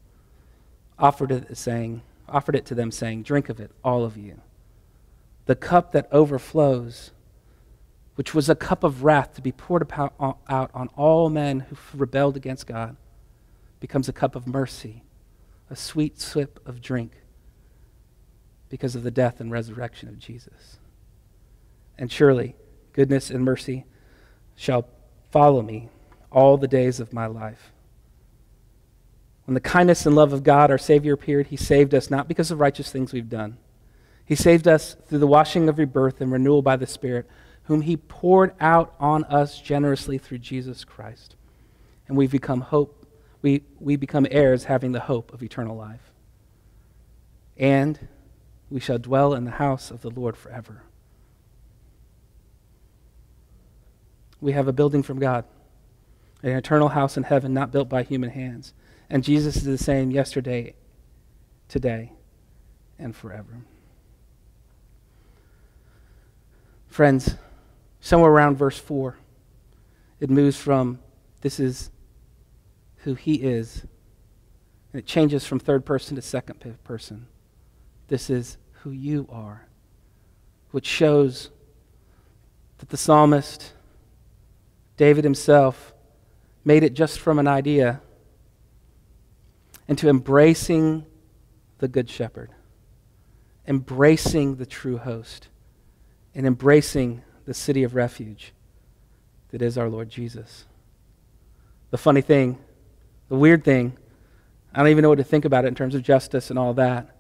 offered 0.98 1.32
it, 1.32 1.58
saying, 1.58 2.02
offered 2.28 2.56
it 2.56 2.66
to 2.68 2.76
them, 2.76 2.92
saying, 2.92 3.24
Drink 3.24 3.50
of 3.50 3.60
it, 3.60 3.72
all 3.84 4.04
of 4.04 4.18
you. 4.18 4.42
The 5.46 5.56
cup 5.56 5.92
that 5.92 6.08
overflows, 6.12 7.12
which 8.16 8.34
was 8.34 8.50
a 8.50 8.56
cup 8.56 8.84
of 8.84 9.04
wrath 9.04 9.34
to 9.36 9.42
be 9.42 9.52
poured 9.52 9.92
out 9.92 10.14
on 10.74 10.90
all 10.96 11.30
men 11.30 11.62
who 11.62 11.78
rebelled 11.98 12.38
against 12.38 12.68
God, 12.68 12.96
becomes 13.80 14.08
a 14.08 14.14
cup 14.14 14.36
of 14.36 14.48
mercy, 14.48 15.04
a 15.70 15.76
sweet 15.76 16.20
sip 16.20 16.60
of 16.66 16.82
drink 16.82 17.12
because 18.70 18.96
of 18.96 19.04
the 19.04 19.12
death 19.12 19.40
and 19.40 19.52
resurrection 19.52 20.10
of 20.10 20.18
Jesus. 20.18 20.78
And 21.98 22.12
surely, 22.12 22.56
goodness 22.94 23.30
and 23.30 23.44
mercy 23.44 23.86
shall 24.56 24.88
follow 25.32 25.62
me 25.62 25.90
all 26.32 26.58
the 26.58 26.68
days 26.68 27.00
of 27.00 27.14
my 27.14 27.26
life. 27.26 27.72
When 29.46 29.54
the 29.54 29.60
kindness 29.60 30.06
and 30.06 30.16
love 30.16 30.32
of 30.32 30.44
God, 30.44 30.72
our 30.72 30.78
Savior, 30.78 31.14
appeared, 31.14 31.48
He 31.48 31.58
saved 31.58 31.94
us 31.94 32.10
not 32.10 32.28
because 32.28 32.50
of 32.50 32.60
righteous 32.60 32.92
things 32.92 33.12
we've 33.12 33.30
done. 33.30 33.58
He 34.26 34.36
saved 34.36 34.68
us 34.68 34.96
through 35.08 35.20
the 35.20 35.28
washing 35.28 35.68
of 35.68 35.78
rebirth 35.78 36.22
and 36.22 36.32
renewal 36.32 36.62
by 36.62 36.78
the 36.78 36.88
Spirit, 36.88 37.28
whom 37.64 37.82
He 37.82 37.98
poured 37.98 38.54
out 38.60 38.94
on 39.00 39.24
us 39.26 39.60
generously 39.60 40.18
through 40.18 40.40
Jesus 40.40 40.84
Christ. 40.84 41.36
And 42.08 42.18
we've 42.18 42.32
become 42.32 42.62
hope. 42.62 43.06
We, 43.42 43.64
we 43.80 43.96
become 43.96 44.26
heirs 44.32 44.66
having 44.66 44.94
the 44.94 45.02
hope 45.02 45.34
of 45.34 45.44
eternal 45.44 45.76
life. 45.76 46.12
And 47.58 48.08
we 48.70 48.80
shall 48.80 48.98
dwell 48.98 49.34
in 49.34 49.44
the 49.44 49.52
house 49.52 49.92
of 49.92 50.02
the 50.02 50.10
Lord 50.10 50.36
forever. 50.38 50.84
We 54.42 54.54
have 54.54 54.68
a 54.68 54.74
building 54.74 55.04
from 55.04 55.20
God, 55.20 55.46
an 56.42 56.52
eternal 56.52 56.90
house 56.90 57.16
in 57.16 57.24
heaven 57.24 57.54
not 57.54 57.72
built 57.72 57.88
by 57.88 58.04
human 58.04 58.30
hands. 58.30 58.74
And 59.10 59.24
Jesus 59.24 59.58
is 59.58 59.64
the 59.64 59.78
same 59.78 60.12
yesterday, 60.12 60.76
today, 61.68 62.14
and 62.98 63.16
forever. 63.16 63.62
Friends, 66.94 67.38
somewhere 68.02 68.30
around 68.30 68.56
verse 68.56 68.78
4, 68.78 69.18
it 70.20 70.30
moves 70.30 70.56
from 70.56 71.00
this 71.42 71.60
is 71.60 71.90
who 72.98 73.16
he 73.16 73.34
is, 73.34 73.82
and 74.92 75.00
it 75.00 75.08
changes 75.08 75.44
from 75.44 75.58
third 75.58 75.88
person 75.88 76.16
to 76.16 76.22
second 76.22 76.64
person. 76.84 77.26
This 78.10 78.30
is 78.30 78.58
who 78.84 78.92
you 78.92 79.28
are, 79.32 79.66
which 80.70 80.86
shows 80.86 81.50
that 82.78 82.90
the 82.90 82.98
psalmist, 82.98 83.74
David 84.96 85.24
himself, 85.24 85.96
made 86.64 86.84
it 86.84 86.94
just 86.94 87.18
from 87.20 87.40
an 87.40 87.48
idea 87.48 88.02
into 89.88 90.10
embracing 90.10 91.08
the 91.80 91.88
Good 91.88 92.08
Shepherd, 92.08 92.52
embracing 93.68 94.58
the 94.58 94.68
true 94.68 95.00
host, 95.00 95.48
and 96.36 96.46
embracing 96.46 97.22
the 97.46 97.54
city 97.54 97.84
of 97.84 97.96
refuge 97.96 98.54
that 99.52 99.62
is 99.62 99.78
our 99.78 99.90
Lord 99.90 100.10
Jesus. 100.10 100.66
The 101.92 101.98
funny 101.98 102.22
thing, 102.22 102.58
the 103.30 103.36
weird 103.36 103.64
thing, 103.64 103.96
I 104.74 104.80
don't 104.80 104.88
even 104.88 105.04
know 105.04 105.10
what 105.10 105.20
to 105.20 105.24
think 105.24 105.46
about 105.46 105.66
it 105.66 105.68
in 105.68 105.76
terms 105.76 105.94
of 105.94 106.02
justice 106.02 106.50
and 106.50 106.58
all 106.58 106.74
that. 106.74 107.16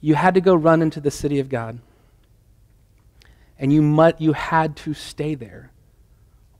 You 0.00 0.16
had 0.16 0.34
to 0.34 0.40
go 0.40 0.54
run 0.54 0.82
into 0.82 1.00
the 1.00 1.10
city 1.10 1.38
of 1.38 1.48
God, 1.48 1.78
and 3.58 3.72
you, 3.72 3.82
mut, 3.82 4.20
you 4.20 4.32
had 4.32 4.76
to 4.78 4.94
stay 4.94 5.34
there, 5.34 5.70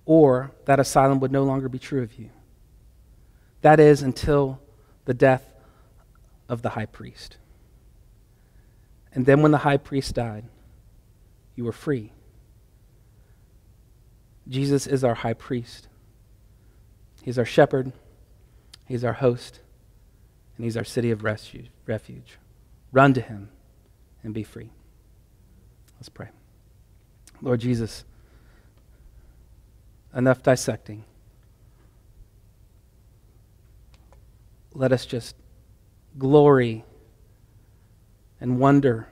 or 0.05 0.53
that 0.67 0.79
asylum 0.79 1.19
would 1.21 1.33
no 1.33 1.43
longer 1.43 1.69
be 1.69 1.79
true 1.79 2.03
of 2.03 2.15
you. 2.19 2.31
That 3.63 3.81
is, 3.81 4.03
until 4.03 4.61
the 5.07 5.15
death 5.15 5.45
of 6.49 6.63
the 6.63 6.71
high 6.71 6.87
priest. 6.87 7.37
And 9.16 9.26
then 9.26 9.42
when 9.42 9.50
the 9.50 9.59
high 9.59 9.79
priest 9.79 10.14
died, 10.14 10.44
you 11.57 11.64
were 11.64 11.72
free. 11.72 12.12
Jesus 14.46 14.87
is 14.87 15.02
our 15.02 15.14
high 15.14 15.35
priest. 15.35 15.88
He's 17.24 17.37
our 17.37 17.44
shepherd, 17.44 17.92
he's 18.85 19.02
our 19.02 19.14
host, 19.14 19.59
and 20.57 20.64
he's 20.64 20.76
our 20.76 20.85
city 20.85 21.11
of 21.11 21.24
refuge. 21.24 22.38
Run 22.92 23.12
to 23.14 23.20
him 23.20 23.48
and 24.22 24.33
be 24.33 24.44
free. 24.44 24.70
Let's 25.96 26.09
pray. 26.09 26.29
Lord 27.42 27.59
Jesus, 27.59 28.05
enough 30.14 30.44
dissecting. 30.44 31.02
let 34.76 34.92
us 34.92 35.07
just 35.07 35.35
glory 36.18 36.85
and 38.40 38.59
wonder 38.59 39.09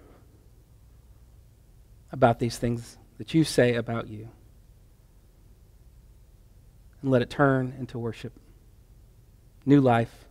about 2.12 2.38
these 2.38 2.58
things 2.58 2.96
that 3.18 3.34
you 3.34 3.44
say 3.44 3.74
about 3.74 4.08
you. 4.08 4.28
And 7.02 7.10
let 7.10 7.22
it 7.22 7.30
turn 7.30 7.74
into 7.78 7.98
worship, 7.98 8.32
new 9.66 9.80
life, 9.80 10.24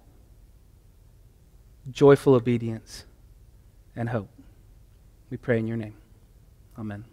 joyful 1.92 2.36
obedience, 2.36 3.06
and 3.96 4.10
hope. 4.10 4.30
We 5.30 5.38
pray 5.38 5.60
in 5.60 5.68
your 5.68 5.78
name. 5.78 5.96
Amen. 6.78 7.06